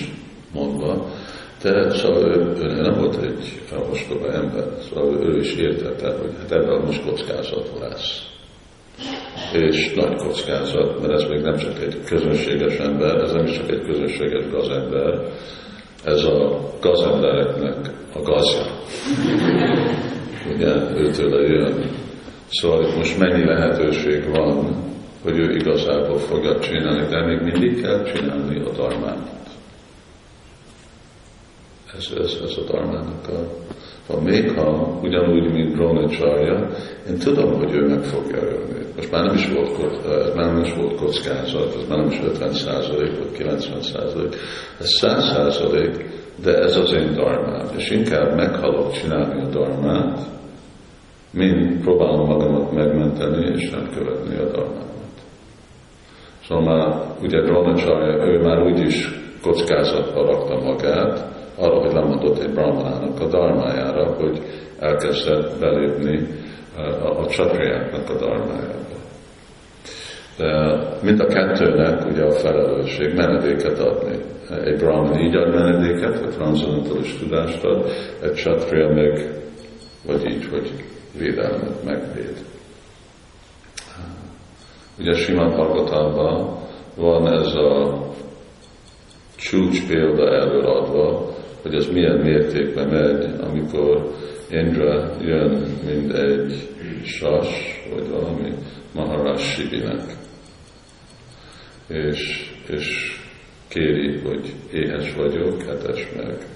mondva, 0.53 1.07
de 1.63 1.91
szóval 1.91 2.37
ő, 2.37 2.53
ő 2.57 2.81
nem 2.81 2.95
volt 2.95 3.23
egy 3.23 3.63
ostoba 3.91 4.33
ember, 4.33 4.65
szóval 4.81 5.25
ő 5.25 5.39
is 5.39 5.55
értette, 5.55 6.17
hogy 6.19 6.33
hát 6.39 6.53
ebben 6.53 6.81
most 6.85 7.05
kockázat 7.05 7.71
lesz. 7.81 8.34
És 9.53 9.95
nagy 9.95 10.17
kockázat, 10.17 11.01
mert 11.01 11.13
ez 11.13 11.29
még 11.29 11.41
nem 11.41 11.57
csak 11.57 11.83
egy 11.83 11.99
közönséges 12.05 12.77
ember, 12.77 13.17
ez 13.17 13.33
nem 13.33 13.45
is 13.45 13.57
csak 13.57 13.71
egy 13.71 13.83
közönséges 13.83 14.51
gazember, 14.51 15.21
ez 16.05 16.25
a 16.25 16.59
gazembereknek 16.81 17.91
a 18.15 18.23
gazja. 18.23 18.67
Ugye, 20.55 20.75
őtől 20.97 21.53
jön. 21.53 21.91
Szóval 22.47 22.85
itt 22.85 22.97
most 22.97 23.19
mennyi 23.19 23.45
lehetőség 23.45 24.31
van, 24.31 24.77
hogy 25.23 25.39
ő 25.39 25.55
igazából 25.55 26.19
fogja 26.19 26.61
csinálni, 26.61 27.07
de 27.07 27.27
még 27.27 27.41
mindig 27.41 27.83
kell 27.83 28.03
csinálni 28.03 28.61
a 28.61 28.71
darmát. 28.71 29.29
Ez, 31.97 32.09
ez, 32.19 32.39
ez 32.43 32.57
a 32.57 32.73
darmának 32.73 33.29
a... 33.29 33.41
Ha 34.07 34.21
még 34.21 34.51
ha 34.51 34.99
ugyanúgy, 35.03 35.53
mint 35.53 35.75
Drónacsarja, 35.75 36.69
én 37.09 37.19
tudom, 37.19 37.53
hogy 37.53 37.73
ő 37.75 37.87
meg 37.87 38.03
fogja 38.03 38.43
ölni. 38.43 38.87
Most 38.97 39.11
már 39.11 39.25
nem 39.25 39.35
is 39.35 39.49
volt, 39.49 40.05
ez 40.05 40.35
már 40.35 40.53
nem 40.53 40.63
is 40.63 40.75
volt 40.75 40.95
kockázat, 40.95 41.75
ez 41.75 41.89
már 41.89 41.99
nem 41.99 42.11
is 42.11 42.21
50 42.25 42.53
százalék, 42.53 43.19
vagy 43.19 43.33
90 43.33 43.83
százalék, 43.83 44.35
ez 44.79 44.89
100 44.89 45.25
százalék, 45.25 46.05
de 46.43 46.59
ez 46.59 46.77
az 46.77 46.93
én 46.93 47.15
darmám. 47.15 47.67
És 47.77 47.91
inkább 47.91 48.35
meghalok 48.35 48.93
csinálni 48.93 49.43
a 49.43 49.49
darmát, 49.49 50.19
mint 51.31 51.81
próbálom 51.81 52.27
magamat 52.27 52.73
megmenteni, 52.73 53.47
és 53.55 53.71
nem 53.71 53.91
követni 53.95 54.37
a 54.37 54.51
darmát. 54.51 54.93
Szóval 56.49 56.65
már 56.65 57.03
ugye 57.23 57.43
Drónacsarja, 57.43 58.27
ő 58.27 58.41
már 58.41 58.63
úgyis 58.63 59.09
kockázatba 59.43 60.27
rakta 60.27 60.61
magát, 60.61 61.34
arra, 61.57 61.81
hogy 61.81 61.93
lemondott 61.93 62.39
egy 62.39 62.53
brahmanának 62.53 63.21
a 63.21 63.27
darmájára, 63.27 64.15
hogy 64.15 64.41
elkezdett 64.79 65.59
belépni 65.61 66.29
a, 66.77 67.21
a 67.21 67.27
csatriáknak 67.27 68.11
a 68.11 68.17
darmájába. 68.17 68.83
De 70.37 70.79
mind 71.03 71.21
a 71.21 71.27
kettőnek 71.27 72.07
ugye 72.07 72.25
a 72.25 72.31
felelősség 72.31 73.15
menedéket 73.15 73.79
adni. 73.79 74.19
Egy 74.65 74.77
brahman 74.79 75.21
így 75.21 75.37
ad 75.37 75.55
menedéket, 75.55 76.21
vagy 76.21 76.31
transzendentális 76.31 77.17
tudást 77.19 77.65
ad, 77.65 77.87
egy 78.23 78.35
csatria 78.35 78.89
meg, 78.89 79.31
vagy 80.07 80.27
így, 80.27 80.47
hogy 80.47 80.73
védelmet 81.19 81.85
megvéd. 81.85 82.45
Ugye 84.99 85.13
Simán 85.13 85.51
Bhagavatamban 85.51 86.59
van 86.97 87.33
ez 87.33 87.55
a 87.55 88.01
csúcs 89.37 89.87
példa 89.87 90.35
előadva, 90.35 91.33
hogy 91.65 91.75
ez 91.75 91.87
milyen 91.87 92.19
mértékben 92.19 92.89
megy, 92.89 93.41
amikor 93.41 94.15
Indra 94.51 95.17
jön, 95.21 95.79
mint 95.87 96.13
egy 96.13 96.69
sas, 97.05 97.49
vagy 97.95 98.09
valami 98.09 98.53
Maharaj 98.93 99.39
Sibinek, 99.39 100.03
és, 101.89 102.51
és 102.69 103.17
kéri, 103.69 104.19
hogy 104.19 104.53
éhes 104.73 105.15
vagyok, 105.15 105.63
hetes 105.63 106.09
meg. 106.17 106.47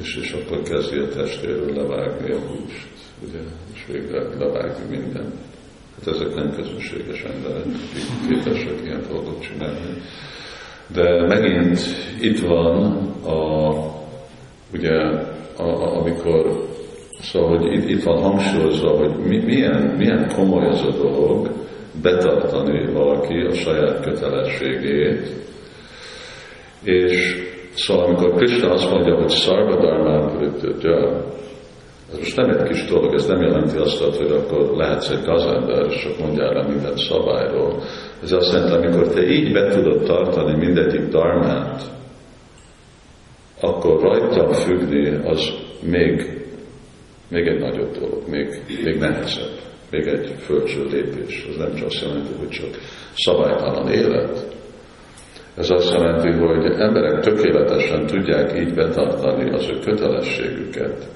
És, 0.00 0.16
és 0.16 0.32
akkor 0.32 0.62
kezdi 0.62 0.98
a 0.98 1.08
testéről 1.08 1.74
levágni 1.74 2.30
a 2.30 2.38
húst, 2.38 2.88
ugye, 3.28 3.40
és 3.74 3.86
végre 3.92 4.22
levágni 4.38 4.96
mindent. 4.96 5.34
Hát 5.94 6.14
ezek 6.14 6.34
nem 6.34 6.54
közönséges 6.54 7.22
emberek, 7.22 7.64
akik 7.64 8.28
képesek 8.28 8.80
ilyen 8.84 9.06
dolgot 9.08 9.42
csinálni. 9.42 10.02
De 10.94 11.26
megint 11.26 11.80
itt 12.20 12.40
van 12.40 12.96
a, 13.24 13.72
ugye, 14.74 14.94
a, 15.56 15.62
a, 15.62 15.96
amikor, 15.96 16.66
szóval, 17.20 17.48
hogy 17.48 17.72
itt, 17.72 17.88
itt 17.88 18.02
van 18.02 18.22
hangsúlyozva, 18.22 18.96
hogy 18.96 19.16
mi, 19.26 19.38
milyen, 19.44 19.94
milyen 19.96 20.32
komoly 20.34 20.66
az 20.66 20.82
a 20.82 20.90
dolog 20.90 21.50
betartani 22.02 22.92
valaki 22.92 23.34
a 23.34 23.54
saját 23.54 24.00
kötelességét, 24.00 25.28
és 26.82 27.36
szóval 27.74 28.04
amikor 28.04 28.34
Krishna 28.34 28.70
azt 28.70 28.90
mondja, 28.90 29.14
hogy 29.14 29.28
szarvadarmán 29.28 30.26
ez 32.12 32.18
most 32.18 32.36
nem 32.36 32.50
egy 32.50 32.68
kis 32.68 32.84
dolog, 32.84 33.14
ez 33.14 33.26
nem 33.26 33.40
jelenti 33.40 33.76
azt, 33.76 34.02
hogy 34.02 34.30
akkor 34.30 34.76
lehetsz 34.76 35.08
egy 35.08 35.24
gazember, 35.24 35.86
és 35.86 36.02
csak 36.02 36.18
mondjál 36.18 36.52
le 36.52 36.68
minden 36.68 36.96
szabályról. 36.96 37.82
Ez 38.22 38.32
azt 38.32 38.52
jelenti, 38.52 38.74
amikor 38.74 39.08
te 39.08 39.22
így 39.22 39.52
be 39.52 39.68
tudod 39.68 40.04
tartani 40.04 40.66
mindegyik 40.66 41.08
darmát, 41.08 41.82
akkor 43.60 44.00
rajta 44.02 44.52
függni 44.52 45.08
az 45.24 45.50
még, 45.80 46.44
még 47.28 47.46
egy 47.46 47.58
nagyobb 47.58 47.98
dolog, 47.98 48.28
még, 48.28 48.62
még 48.84 48.98
nehezebb, 48.98 49.58
még 49.90 50.06
egy 50.06 50.34
földső 50.38 50.84
lépés. 50.84 51.46
Ez 51.50 51.56
nem 51.56 51.74
csak 51.74 51.86
azt 51.86 52.02
jelenti, 52.02 52.32
hogy 52.38 52.48
csak 52.48 52.68
szabálytalan 53.14 53.92
élet, 53.92 54.54
ez 55.56 55.70
azt 55.70 55.92
jelenti, 55.92 56.30
hogy 56.30 56.64
emberek 56.64 57.20
tökéletesen 57.20 58.06
tudják 58.06 58.58
így 58.58 58.74
betartani 58.74 59.50
az 59.50 59.68
ő 59.68 59.78
kötelességüket, 59.78 61.08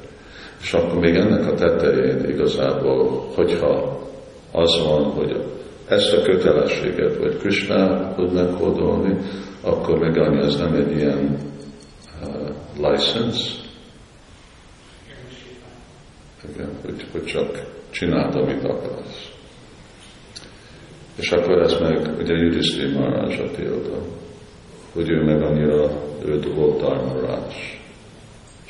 és 0.62 0.72
akkor 0.72 1.00
még 1.00 1.14
ennek 1.14 1.46
a 1.46 1.54
tetején 1.54 2.24
igazából, 2.28 3.26
hogyha 3.34 3.98
az 4.52 4.82
van, 4.84 5.02
hogy 5.04 5.36
ezt 5.90 6.12
a 6.12 6.22
kötelességet, 6.22 7.16
vagy 7.16 7.36
Krishna 7.36 8.14
tud 8.14 8.32
meghódolni, 8.32 9.16
akkor 9.60 9.98
meg 9.98 10.18
annyi, 10.18 10.38
ez 10.38 10.56
nem 10.56 10.74
egy 10.74 10.96
ilyen 10.96 11.38
uh, 12.22 12.48
license, 12.76 13.58
igen, 16.54 16.70
hogy, 16.84 17.06
hogy 17.12 17.24
csak 17.24 17.62
csináld, 17.90 18.34
amit 18.34 18.64
akarsz. 18.64 19.30
És 21.16 21.32
akkor 21.32 21.62
ez 21.62 21.78
meg 21.80 22.14
ugye 22.18 22.34
Judhiszti 22.34 22.86
Maharaj 22.86 23.38
a 23.38 23.50
példa, 23.56 23.98
hogy 24.92 25.10
ő 25.10 25.24
meg 25.24 25.42
annyira, 25.42 25.90
ő 26.24 26.40
volt 26.54 26.82
armorás 26.82 27.80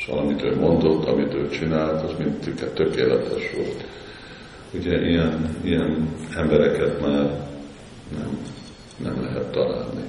Szóval 0.07 0.25
amit 0.25 0.43
ő 0.43 0.57
mondott, 0.57 1.05
amit 1.05 1.35
ő 1.35 1.49
csinált, 1.49 2.03
az 2.03 2.15
mind 2.19 2.71
tökéletes 2.75 3.53
volt. 3.57 3.85
Ugye 4.75 5.09
ilyen, 5.09 5.57
ilyen 5.63 6.09
embereket 6.37 7.01
már 7.01 7.49
nem, 8.17 8.39
nem 8.97 9.23
lehet 9.23 9.51
találni. 9.51 10.05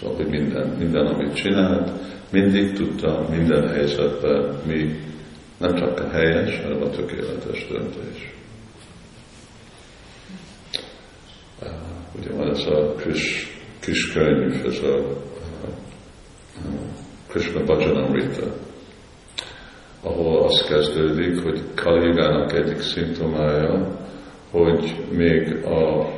Szóval, 0.00 0.16
hogy 0.16 0.26
minden, 0.26 0.68
minden, 0.68 1.06
amit 1.06 1.34
csinált, 1.34 1.90
mindig 2.30 2.72
tudta 2.72 3.26
minden 3.30 3.68
helyzetben 3.68 4.60
mi 4.66 5.00
nem 5.58 5.74
csak 5.74 6.00
a 6.00 6.08
helyes, 6.08 6.60
hanem 6.60 6.82
a 6.82 6.90
tökéletes 6.90 7.66
döntés. 7.68 8.34
Ugye 12.18 12.32
van 12.32 12.50
ez 12.50 12.66
a 12.66 12.94
kis, 12.94 13.46
kis 13.80 14.12
könyv, 14.12 14.66
ez 14.66 14.78
a, 14.82 14.96
a, 14.96 15.68
a 16.56 16.72
Krishna 17.28 17.62
Bhajanamrita, 17.62 18.65
ahol 20.06 20.42
az 20.42 20.66
kezdődik, 20.68 21.42
hogy 21.42 21.62
Kaligának 21.74 22.52
egyik 22.52 22.80
szimptomája, 22.80 23.98
hogy 24.50 25.04
még 25.10 25.64
a 25.64 26.08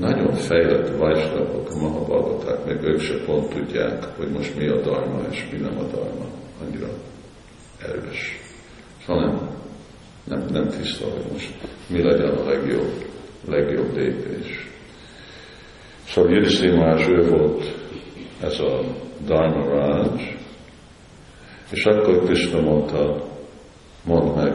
nagyon 0.00 0.32
fejlett 0.32 0.96
vajsnapok, 0.96 1.68
a 1.70 1.80
mahabhagaták, 1.80 2.64
még 2.64 2.82
ők 2.82 3.00
se 3.00 3.24
pont 3.24 3.54
tudják, 3.54 4.04
hogy 4.16 4.28
most 4.28 4.58
mi 4.58 4.68
a 4.68 4.80
darma 4.80 5.20
és 5.30 5.48
mi 5.52 5.58
nem 5.58 5.78
a 5.78 5.82
darma. 5.82 6.24
Annyira 6.62 6.88
erős. 7.82 8.40
Szóval 9.06 9.50
nem, 10.24 10.44
Nem, 10.52 10.68
tiszta, 10.68 11.04
hogy 11.04 11.32
most 11.32 11.54
mi 11.86 12.02
legyen 12.02 12.36
a 12.36 12.44
legjobb, 12.44 12.92
legjobb 13.48 13.96
lépés. 13.96 14.70
Szóval 16.06 16.32
Yudhiszthimás 16.32 17.06
ő 17.08 17.28
volt 17.28 17.74
ez 18.40 18.60
a 18.60 18.80
Dharma 19.24 19.64
Raj, 19.64 20.36
és 21.72 21.84
akkor 21.84 22.24
Krishna 22.24 22.60
mondta, 22.60 23.24
mondd 24.04 24.36
meg, 24.36 24.54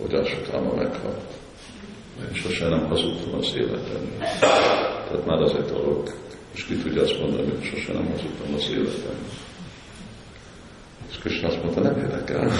hogy 0.00 0.14
Asatama 0.14 0.74
meghalt. 0.74 1.20
Én 2.28 2.34
sosem 2.34 2.68
nem 2.68 2.86
hazudtam 2.88 3.38
az 3.38 3.54
életemben. 3.56 4.18
Tehát 4.40 5.26
már 5.26 5.40
az 5.40 5.54
egy 5.54 5.72
dolog, 5.72 6.08
és 6.54 6.64
ki 6.64 6.76
tudja 6.76 7.02
azt 7.02 7.20
mondani, 7.20 7.48
hogy 7.48 7.64
sosem 7.64 7.94
nem 7.94 8.06
hazudtam 8.10 8.54
az 8.54 8.70
életemben. 8.70 9.30
És 11.10 11.18
Krishna 11.18 11.48
azt 11.48 11.62
mondta, 11.62 11.80
nem 11.80 11.96
érdekel. 11.98 12.50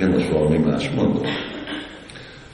Én 0.00 0.08
most 0.08 0.28
valami 0.28 0.58
más 0.58 0.90
mondom. 0.90 1.26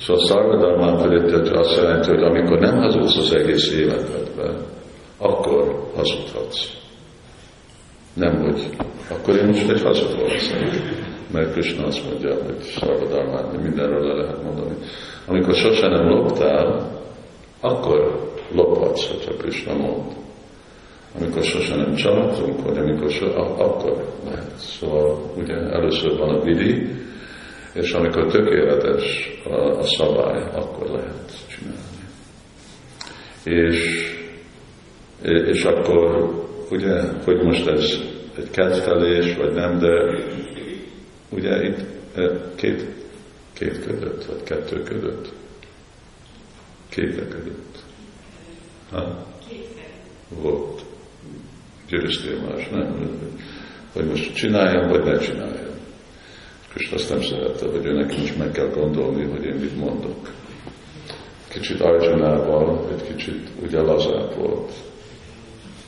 Szóval 0.00 0.26
Szarvadharmán 0.26 0.96
pedig 0.96 1.54
azt 1.56 1.76
jelenti, 1.76 2.08
hogy 2.08 2.22
amikor 2.22 2.58
nem 2.58 2.76
hazudsz 2.76 3.16
az 3.16 3.32
egész 3.34 3.72
életedben, 3.72 4.64
akkor 5.18 5.90
hazudhatsz. 5.94 6.79
Nem, 8.14 8.42
hogy 8.42 8.68
akkor 9.10 9.36
én 9.36 9.46
most 9.46 9.70
egy 9.70 9.82
hazudó 9.82 10.26
leszek. 10.26 10.58
Mert 11.32 11.52
Krishna 11.52 11.86
azt 11.86 12.10
mondja, 12.10 12.34
hogy 12.44 12.58
Szarvadharmán, 12.60 13.60
mindenről 13.62 14.06
le 14.06 14.14
lehet 14.14 14.42
mondani. 14.42 14.74
Amikor 15.26 15.54
sosem 15.54 15.90
nem 15.90 16.08
loptál, 16.08 16.90
akkor 17.60 18.28
lophatsz, 18.52 19.08
hogyha 19.08 19.36
Krishna 19.36 19.74
mond. 19.74 20.12
Amikor 21.18 21.42
sosem 21.42 21.78
nem 21.78 21.94
családunk, 21.94 22.62
vagy 22.62 22.78
amikor 22.78 23.10
so, 23.10 23.26
akkor 23.36 24.04
lehet. 24.24 24.56
Szóval 24.56 25.32
ugye 25.36 25.54
először 25.54 26.18
van 26.18 26.34
a 26.34 26.42
vidi, 26.42 26.88
és 27.74 27.92
amikor 27.92 28.26
tökéletes 28.26 29.38
a, 29.44 29.54
a 29.54 29.82
szabály, 29.82 30.42
akkor 30.54 30.86
lehet 30.86 31.32
csinálni. 31.48 31.78
És, 33.44 34.08
és 35.22 35.64
akkor 35.64 36.30
ugye, 36.70 37.02
hogy 37.24 37.42
most 37.42 37.66
ez 37.66 37.98
egy 38.36 38.50
kedvelés, 38.50 39.36
vagy 39.36 39.52
nem, 39.52 39.78
de 39.78 40.24
ugye 41.28 41.64
itt 41.64 41.78
e, 42.14 42.30
két, 42.54 42.86
két 43.52 43.84
ködött, 43.84 44.24
vagy 44.24 44.42
kettő 44.42 44.82
ködött. 44.82 45.32
Kétre 46.88 47.26
ködött. 47.28 47.78
Ha? 48.90 49.26
Volt. 50.28 50.82
Győztél 51.88 52.40
más, 52.40 52.68
nem? 52.68 53.18
Hogy 53.92 54.04
most 54.04 54.34
csináljam, 54.34 54.88
vagy 54.88 55.04
ne 55.04 55.18
csináljam. 55.18 55.74
És 56.74 56.90
azt 56.90 57.10
nem 57.10 57.22
szerette, 57.22 57.66
hogy 57.66 57.86
ő 57.86 57.92
neki 57.92 58.22
is 58.22 58.32
meg 58.32 58.50
kell 58.50 58.68
gondolni, 58.68 59.24
hogy 59.24 59.44
én 59.44 59.54
mit 59.54 59.76
mondok. 59.76 60.30
Kicsit 61.48 61.80
Arjunával, 61.80 62.88
egy 62.92 63.06
kicsit 63.06 63.48
ugye 63.62 63.80
lazább 63.80 64.36
volt, 64.36 64.72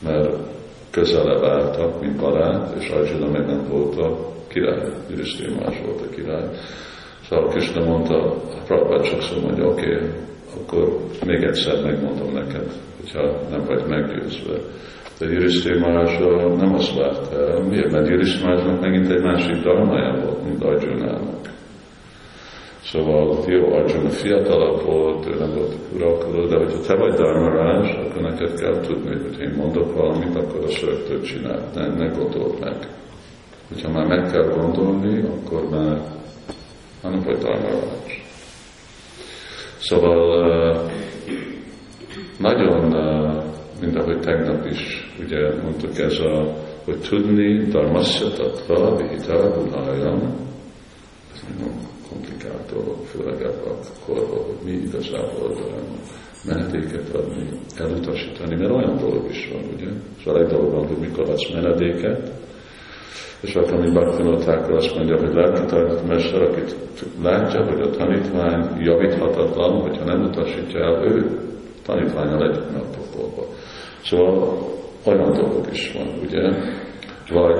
mert 0.02 0.36
közelebb 0.92 1.42
álltak, 1.42 2.00
mint 2.00 2.20
barát, 2.20 2.74
és 2.78 2.88
Arjuna 2.88 3.30
meg 3.30 3.46
nem 3.46 3.64
volt 3.68 3.96
a 3.96 4.18
király, 4.48 4.88
Ürisztén 5.10 5.56
más 5.64 5.80
volt 5.84 6.00
a 6.00 6.14
király. 6.14 6.48
Szóval 7.28 7.48
Krishna 7.48 7.84
mondta, 7.84 8.34
Prabhupád 8.66 9.04
sokszor 9.04 9.42
mondja, 9.42 9.66
oké, 9.66 9.94
okay, 9.94 10.08
akkor 10.60 10.98
még 11.26 11.42
egyszer 11.42 11.82
megmondom 11.82 12.32
neked, 12.32 12.72
hogyha 13.00 13.40
nem 13.50 13.64
vagy 13.66 13.84
meggyőzve. 13.88 14.56
De 15.18 15.26
Juriszté 15.26 15.78
nem 16.58 16.74
azt 16.74 16.94
várta 16.94 17.62
Miért? 17.68 17.90
Mert 17.90 18.08
Juriszté 18.08 18.46
megint 18.80 19.10
egy 19.10 19.22
másik 19.22 19.62
darmája 19.62 20.24
volt, 20.24 20.44
mint 20.44 20.64
Arjunának. 20.64 21.51
Szóval 22.84 23.44
jó, 23.46 23.72
Arjuna 23.74 24.08
fiatalabb 24.08 24.82
volt, 24.84 25.26
ő 25.26 25.38
nem 25.38 25.54
volt 25.54 25.74
uralkodó, 25.94 26.46
de 26.46 26.56
hogyha 26.56 26.80
te 26.80 26.94
vagy 26.94 27.14
Dharmarás, 27.14 27.94
akkor 27.94 28.22
neked 28.22 28.60
kell 28.60 28.80
tudni, 28.80 29.16
hogy 29.22 29.40
én 29.40 29.54
mondok 29.56 29.94
valamit, 29.96 30.36
akkor 30.36 30.64
a 30.64 30.86
rögtön 30.86 31.22
csinál. 31.22 31.70
Ne, 31.74 31.86
ne 31.86 32.06
gondold 32.06 32.60
meg. 32.60 32.76
Hogyha 33.68 33.90
már 33.90 34.06
meg 34.06 34.30
kell 34.30 34.48
gondolni, 34.56 35.20
akkor 35.20 35.68
már, 35.70 36.00
már 37.02 37.12
nem 37.12 37.22
vagy 37.24 37.38
Dharmarás. 37.38 38.22
Szóval 39.78 40.90
nagyon, 42.38 42.94
mint 43.80 43.96
ahogy 43.96 44.20
tegnap 44.20 44.66
is 44.66 45.12
ugye 45.24 45.62
mondtuk 45.62 45.98
ez 45.98 46.18
a, 46.18 46.56
hogy 46.84 47.00
tudni 47.08 47.64
dharmasya 47.64 48.30
tattva 48.32 48.96
vihita 48.96 49.50
gunájam, 49.50 50.20
ez 51.32 51.42
komplikált 52.12 52.72
dolog, 52.72 52.98
főleg 53.04 53.42
ebben 53.42 53.72
a 53.72 54.04
korban, 54.06 54.44
hogy 54.46 54.60
mi 54.64 54.70
igazából 54.70 55.50
menedéket 56.44 57.14
adni, 57.14 57.48
elutasítani, 57.76 58.56
mert 58.56 58.70
olyan 58.70 58.96
dolog 58.96 59.30
is 59.30 59.50
van, 59.52 59.64
ugye? 59.74 59.90
Szóval 60.24 60.42
egy 60.42 60.48
dolog 60.48 60.72
van, 60.72 60.86
hogy 60.86 60.96
mikor 60.96 61.28
adsz 61.28 61.52
menedéket, 61.52 62.30
és 63.40 63.54
akkor, 63.54 63.72
ami 63.72 63.90
Bhaktivinotákról 63.90 64.76
azt 64.76 64.94
mondja, 64.94 65.18
hogy 65.18 65.34
lelki 65.34 65.64
tanítómester, 65.66 66.42
akit 66.42 66.76
látja, 67.22 67.64
hogy 67.64 67.80
a 67.80 67.90
tanítvány 67.90 68.82
javíthatatlan, 68.82 69.80
hogyha 69.80 70.04
nem 70.04 70.22
utasítja 70.22 70.80
el, 70.80 71.04
ő 71.04 71.38
tanítványal 71.86 72.42
együtt 72.42 72.72
meg 72.72 72.82
a 72.82 72.96
pokolba. 72.96 73.42
Szóval 74.04 74.58
olyan 75.06 75.32
dolog 75.32 75.66
is 75.70 75.92
van, 75.92 76.08
ugye? 76.22 76.42
Vagy, 77.28 77.58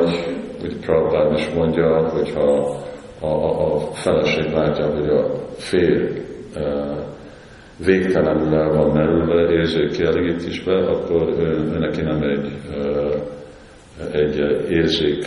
úgy 0.63 0.77
Prabhupád 0.81 1.39
is 1.39 1.49
mondja, 1.55 2.09
hogyha 2.09 2.77
a, 3.23 3.75
a, 3.75 3.79
feleség 3.93 4.53
látja, 4.53 4.87
hogy 4.87 5.09
a 5.09 5.27
fél 5.57 6.09
végtelenül 7.85 8.55
el 8.55 8.69
van 8.69 8.91
merülve, 8.91 9.53
érzékkielégítésbe, 9.53 10.87
akkor 10.87 11.29
ő, 11.39 11.79
neki 11.79 12.01
nem 12.01 12.23
egy, 12.23 12.53
egy 14.13 14.39
érzék 14.71 15.27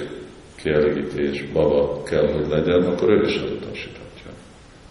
kielégítés, 0.63 1.45
baba 1.53 2.01
kell, 2.03 2.27
hogy 2.27 2.47
legyen, 2.49 2.81
akkor 2.81 3.09
ő 3.09 3.21
is 3.21 3.37
elutasíthatja. 3.37 4.31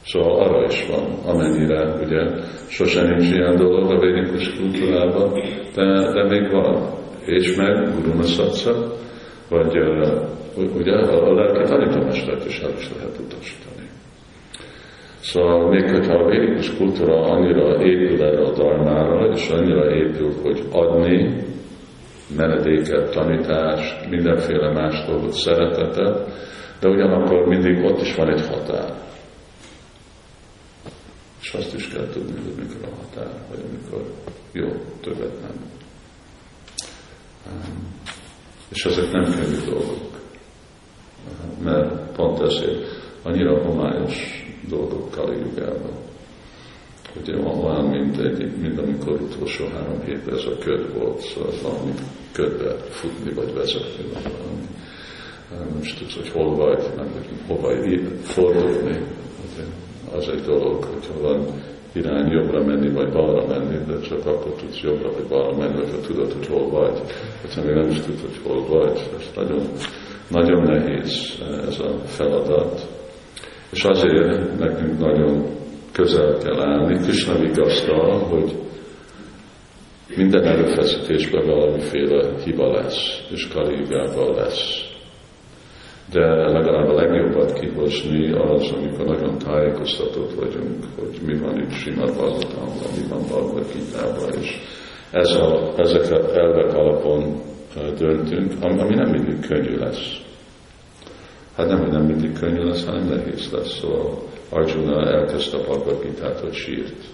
Szóval 0.04 0.40
arra 0.40 0.66
is 0.66 0.86
van, 0.86 1.34
amennyire 1.34 1.94
ugye 2.04 2.44
sosem 2.68 3.06
nincs 3.06 3.34
ilyen 3.34 3.56
dolog 3.56 3.90
a 3.90 3.98
védikus 3.98 4.54
kultúrában, 4.56 5.32
de, 5.74 6.12
de 6.12 6.24
még 6.28 6.50
van. 6.50 7.02
És 7.24 7.56
meg 7.56 7.94
Guruna 7.94 8.22
Satsa, 8.22 8.92
vagy 9.48 9.78
ugye 10.74 10.92
a 10.92 11.34
lelki 11.34 11.70
tanítómestert 11.70 12.46
is 12.46 12.58
el 12.58 12.70
is 12.78 12.90
lehet 12.96 13.18
utasítani. 13.18 13.88
Szóval 15.20 15.68
még 15.68 15.90
hogyha 15.90 16.14
a 16.14 16.28
védikus 16.28 16.76
kultúra 16.76 17.20
annyira 17.20 17.84
épül 17.84 18.22
erre 18.22 18.44
a 18.44 18.52
darmára, 18.52 19.26
és 19.32 19.48
annyira 19.48 19.94
épül, 19.94 20.32
hogy 20.42 20.62
adni, 20.70 21.44
menedéket, 22.36 23.10
tanítást, 23.10 24.08
mindenféle 24.10 24.72
más 24.72 25.04
dolgot, 25.06 25.32
szeretetet, 25.32 26.28
de 26.80 26.88
ugyanakkor 26.88 27.46
mindig 27.46 27.84
ott 27.84 28.00
is 28.00 28.14
van 28.14 28.28
egy 28.28 28.46
határ. 28.46 28.94
És 31.40 31.52
azt 31.54 31.74
is 31.74 31.88
kell 31.88 32.08
tudni, 32.12 32.40
hogy 32.42 32.54
mikor 32.56 32.88
a 32.88 32.96
határ, 32.96 33.32
vagy 33.50 33.60
amikor 33.68 34.02
jó, 34.52 34.68
többet 35.00 35.40
nem. 35.40 35.72
És 38.74 38.84
ezek 38.84 39.12
nem 39.12 39.24
könnyű 39.24 39.70
dolgok. 39.70 40.20
Mert 41.62 42.12
pont 42.12 42.40
ezért 42.40 42.86
annyira 43.22 43.62
homályos 43.62 44.44
dolgokkal 44.68 45.34
jugában. 45.34 45.92
Ugye 47.20 47.36
olyan, 47.36 47.84
mint, 47.84 48.18
egy, 48.18 48.56
mint 48.56 48.78
amikor 48.78 49.20
utolsó 49.20 49.66
három 49.66 50.00
hétben 50.00 50.34
ez 50.34 50.44
a 50.44 50.58
köd 50.58 50.98
volt, 50.98 51.20
szóval 51.20 51.52
valami 51.62 51.92
ködbe 52.32 52.74
futni, 52.74 53.32
vagy 53.32 53.54
vezetni, 53.54 54.04
vagy 54.12 54.22
valami. 54.22 54.66
Nem 55.50 55.80
tudsz, 55.98 56.14
hogy 56.14 56.28
hol 56.28 56.56
vagy, 56.56 56.84
nem 56.96 57.10
vagy 57.12 57.28
hova 57.46 57.72
fordulni. 58.22 59.00
Az 60.14 60.28
egy 60.28 60.42
dolog, 60.42 60.84
hogyha 60.84 61.20
van 61.20 61.62
irány 61.94 62.30
jobbra 62.30 62.64
menni, 62.64 62.90
vagy 62.90 63.12
balra 63.12 63.46
menni, 63.46 63.78
de 63.86 64.00
csak 64.00 64.26
akkor 64.26 64.52
tudsz 64.52 64.80
jobbra 64.80 65.12
vagy 65.12 65.26
balra 65.28 65.56
menni, 65.56 65.76
hogyha 65.76 66.00
tudod, 66.00 66.32
hogy 66.32 66.46
hol 66.46 66.70
vagy. 66.70 67.00
Hogyha 67.40 67.62
még 67.62 67.74
nem 67.74 67.88
is 67.88 68.00
tudod, 68.00 68.20
hogy 68.20 68.40
hol 68.42 68.66
vagy. 68.66 69.00
Ez 69.18 69.30
nagyon, 69.34 69.62
nagyon 70.28 70.62
nehéz 70.62 71.42
ez 71.66 71.80
a 71.80 71.98
feladat. 72.04 72.86
És 73.70 73.84
azért 73.84 74.58
nekünk 74.58 74.98
nagyon 74.98 75.46
közel 75.92 76.36
kell 76.38 76.60
állni, 76.60 76.98
Krishna 76.98 77.38
vigasztal, 77.38 78.18
hogy 78.18 78.52
minden 80.16 80.44
erőfeszítésben 80.44 81.46
valamiféle 81.46 82.42
hiba 82.44 82.72
lesz, 82.72 83.22
és 83.30 83.48
kaligában 83.48 84.34
lesz. 84.34 84.92
De 86.12 86.26
legalább 86.26 86.88
a 86.88 86.94
legjobbat 86.94 87.52
kihozni 87.52 88.32
az, 88.32 88.72
amikor 88.72 89.06
nagyon 89.06 89.38
tájékoztatott 89.38 90.34
vagyunk, 90.34 90.84
hogy 90.98 91.20
mi 91.26 91.38
van 91.38 91.60
itt 91.60 91.72
Simad 91.72 92.12
Bhagavatamban, 92.12 92.90
mi 92.96 93.08
van 93.08 93.22
Bhagavad 93.28 93.66
és 94.40 94.60
ez 95.10 95.30
a, 95.30 95.72
ezek 95.76 96.12
a 96.12 96.36
elvek 96.36 96.74
alapon 96.74 97.40
döntünk, 97.98 98.52
ami 98.60 98.94
nem 98.94 99.10
mindig 99.10 99.46
könnyű 99.46 99.76
lesz. 99.76 100.22
Hát 101.56 101.68
nem, 101.68 101.78
hogy 101.78 101.92
nem 101.92 102.04
mindig 102.04 102.38
könnyű 102.38 102.62
lesz, 102.62 102.84
hanem 102.84 103.08
nehéz 103.08 103.50
lesz. 103.52 103.78
Szóval 103.78 104.22
Arjuna 104.48 105.10
elkezdte 105.10 105.56
a 105.56 105.60
Bhagavad 105.60 106.02
Gita-t, 106.02 106.40
hogy 106.40 106.52
sírt. 106.52 107.04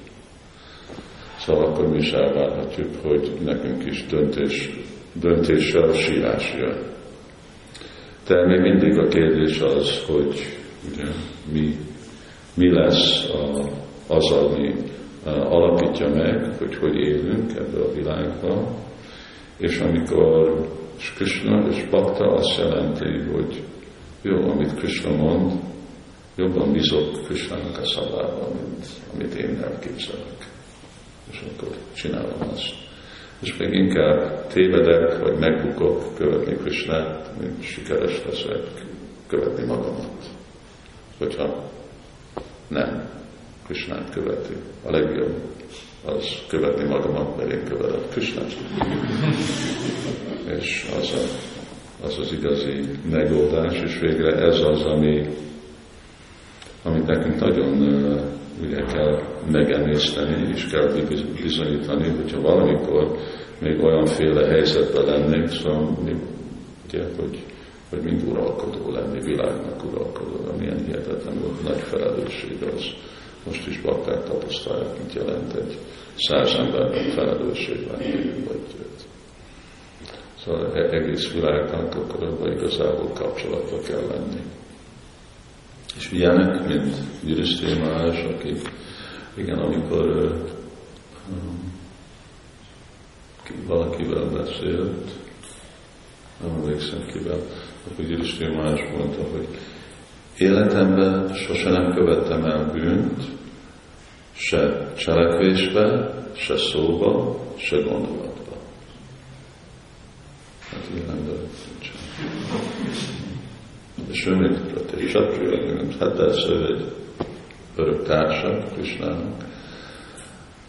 Szóval 1.39 1.65
akkor 1.65 1.89
mi 1.89 1.97
is 1.97 2.13
elvárhatjuk, 2.13 2.89
hogy 3.03 3.33
nekünk 3.45 3.85
is 3.85 4.07
döntés, 4.07 4.71
döntéssel 5.13 5.93
sírás 5.93 6.55
jön. 6.59 6.99
De 8.31 8.47
még 8.47 8.61
mindig 8.61 8.99
a 8.99 9.09
kérdés 9.09 9.61
az, 9.61 10.05
hogy 10.07 10.59
ugye, 10.93 11.05
mi, 11.53 11.77
mi 12.55 12.73
lesz 12.73 13.29
a, 13.29 13.69
az, 14.07 14.31
ami 14.31 14.75
alapítja 15.25 16.09
meg, 16.09 16.55
hogy 16.59 16.77
hogy 16.77 16.97
élünk 16.97 17.51
ebbe 17.57 17.81
a 17.81 17.93
világban, 17.93 18.77
és 19.57 19.79
amikor 19.79 20.69
Krishna 21.17 21.69
és 21.69 21.89
Bakta 21.91 22.25
azt 22.25 22.59
jelenti, 22.59 23.31
hogy 23.33 23.63
jó, 24.23 24.51
amit 24.51 24.75
Krishna 24.75 25.17
mond, 25.17 25.53
jobban 26.37 26.73
bízok 26.73 27.25
Krishnának 27.25 27.79
a 27.79 27.85
szavában, 27.85 28.53
mint 28.53 28.87
amit 29.15 29.35
én 29.35 29.63
elképzelek. 29.63 30.49
És 31.31 31.43
akkor 31.53 31.77
csinálom 31.95 32.49
azt. 32.53 32.90
És 33.41 33.57
még 33.57 33.73
inkább 33.73 34.47
tévedek, 34.47 35.19
vagy 35.19 35.39
megbukok 35.39 36.15
követni 36.17 36.55
Krishnát, 36.55 37.31
mint 37.41 37.63
sikeres 37.63 38.25
leszek 38.25 38.63
követni 39.27 39.65
magamat. 39.67 40.25
Hogyha 41.19 41.71
nem 42.69 43.09
Krishnát 43.67 44.11
követi. 44.11 44.55
A 44.85 44.91
legjobb 44.91 45.35
az 46.05 46.43
követni 46.49 46.85
magamat, 46.85 47.37
mert 47.37 47.53
én 47.53 47.65
követem 47.65 48.01
Krishnát. 48.11 48.57
és 50.59 50.87
az, 50.99 51.13
a, 51.13 52.07
az 52.07 52.19
az 52.19 52.33
igazi 52.33 52.81
megoldás, 53.11 53.81
és 53.81 53.99
végre 53.99 54.37
ez 54.37 54.61
az, 54.61 54.83
ami, 54.83 55.27
amit 56.83 57.07
nekünk 57.07 57.41
nagyon 57.41 57.79
ugye 58.63 58.83
kell 58.83 59.23
megemészteni, 59.51 60.49
és 60.53 60.67
kell 60.67 60.93
bizonyítani, 61.43 62.09
hogyha 62.09 62.41
valamikor 62.41 63.17
még 63.61 63.85
olyanféle 63.85 64.47
helyzetben 64.47 65.05
lennénk, 65.05 65.49
szóval 65.49 65.99
mi, 66.05 66.15
ugye, 66.87 67.05
hogy, 67.19 67.45
hogy 67.91 68.03
mind 68.03 68.23
uralkodó 68.29 68.91
lenni, 68.91 69.21
világnak 69.21 69.85
uralkodó, 69.85 70.53
milyen 70.59 70.85
hihetetlen 70.85 71.35
nagy 71.65 71.79
felelősség 71.81 72.57
az 72.75 72.85
most 73.47 73.67
is 73.67 73.81
bakták 73.81 74.25
tapasztalják, 74.25 74.99
mint 74.99 75.13
jelent 75.13 75.55
egy 75.55 75.79
száz 76.17 76.55
embernek 76.55 77.11
felelősség 77.11 77.87
lenni, 77.91 78.45
vagy 78.49 78.61
Szóval 80.45 80.73
e- 80.75 80.97
egész 80.97 81.33
világnak 81.33 81.95
akkor 81.95 82.53
igazából 82.57 83.11
kapcsolatba 83.15 83.79
kell 83.81 84.07
lenni. 84.11 84.41
És 85.97 86.11
ilyenek, 86.13 86.67
mint 86.67 86.97
Jüriszté 87.25 87.79
Más, 87.79 88.25
aki 88.25 88.55
igen, 89.35 89.59
amikor 89.59 90.07
um, 91.31 91.73
valakivel 93.67 94.25
beszélt, 94.25 95.11
nem 96.43 96.55
emlékszem 96.57 97.07
kivel, 97.07 97.41
akkor 97.91 98.05
Jüriszté 98.05 98.47
Más 98.47 98.81
mondta, 98.97 99.23
hogy 99.31 99.49
Életemben 100.41 101.35
sose 101.35 101.71
nem 101.71 101.95
követtem 101.95 102.45
el 102.45 102.71
bűnt, 102.73 103.23
se 104.33 104.93
cselekvésbe, 104.97 106.15
se 106.37 106.57
szóba, 106.57 107.41
se 107.57 107.77
gondolatba. 107.77 108.57
Hát 110.71 110.89
életemben 110.95 111.37
nincsen. 111.67 111.95
És 114.09 114.27
ő 114.27 114.35
még 114.35 114.51
egy 114.97 115.09
satriya, 115.09 115.85
hát 116.01 116.17
persze 116.17 116.49
ő 116.49 116.75
egy 116.75 116.93
örök 117.77 118.07
társa 118.07 118.65
Krisnának, 118.75 119.45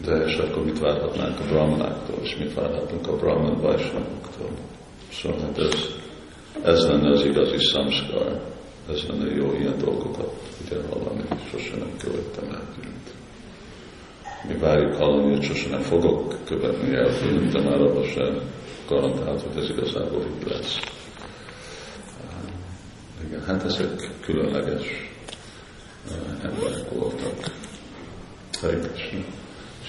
de 0.05 0.25
és 0.25 0.37
akkor 0.37 0.65
mit 0.65 0.79
várhatnánk 0.79 1.39
a 1.39 1.43
brahmanáktól, 1.49 2.17
és 2.21 2.37
mit 2.37 2.53
várhatunk 2.53 3.07
a 3.07 3.15
brahman 3.15 3.61
vajsnamoktól. 3.61 4.49
Szóval 5.11 5.39
hát 5.39 5.57
ez, 5.57 5.75
ez 6.63 6.87
lenne 6.87 7.09
az 7.09 7.25
igazi 7.25 7.57
samskar 7.57 8.41
ez 8.89 9.03
lenne 9.07 9.35
jó 9.35 9.53
ilyen 9.53 9.77
dolgokat 9.77 10.33
ugye 10.65 10.75
hallani, 10.89 11.23
sose 11.51 11.75
nem 11.77 11.91
követtem 11.99 12.49
el. 12.49 12.63
Mi 14.47 14.57
várjuk 14.57 14.95
hallani, 14.95 15.33
hogy 15.33 15.43
sose 15.43 15.69
nem 15.69 15.81
fogok 15.81 16.35
követni 16.45 16.95
el 16.95 17.09
de 17.51 17.61
már 17.61 17.81
abban 17.81 18.03
sem 18.03 18.39
garantált, 18.87 19.41
hogy 19.41 19.63
ez 19.63 19.69
igazából 19.69 20.21
így 20.21 20.47
lesz. 20.47 20.79
Igen, 23.31 23.43
hát 23.43 23.63
ezek 23.63 24.09
különleges 24.21 25.11
emberek 26.43 26.89
voltak. 26.93 27.33
Hare 28.61 28.79
Krishna. 28.79 29.19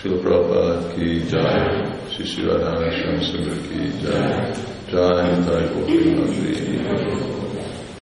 Prabhupada 0.02 0.92
ki 0.94 1.22
jai, 1.28 1.86
Sisi 2.16 2.40
Radhana 2.42 2.90
Shamsundar 2.90 3.56
ki 3.68 3.92
jai, 4.02 4.54
jai 4.90 5.36
Nitai 5.36 5.68
Gopi 5.74 6.14
Nandri 6.14 7.31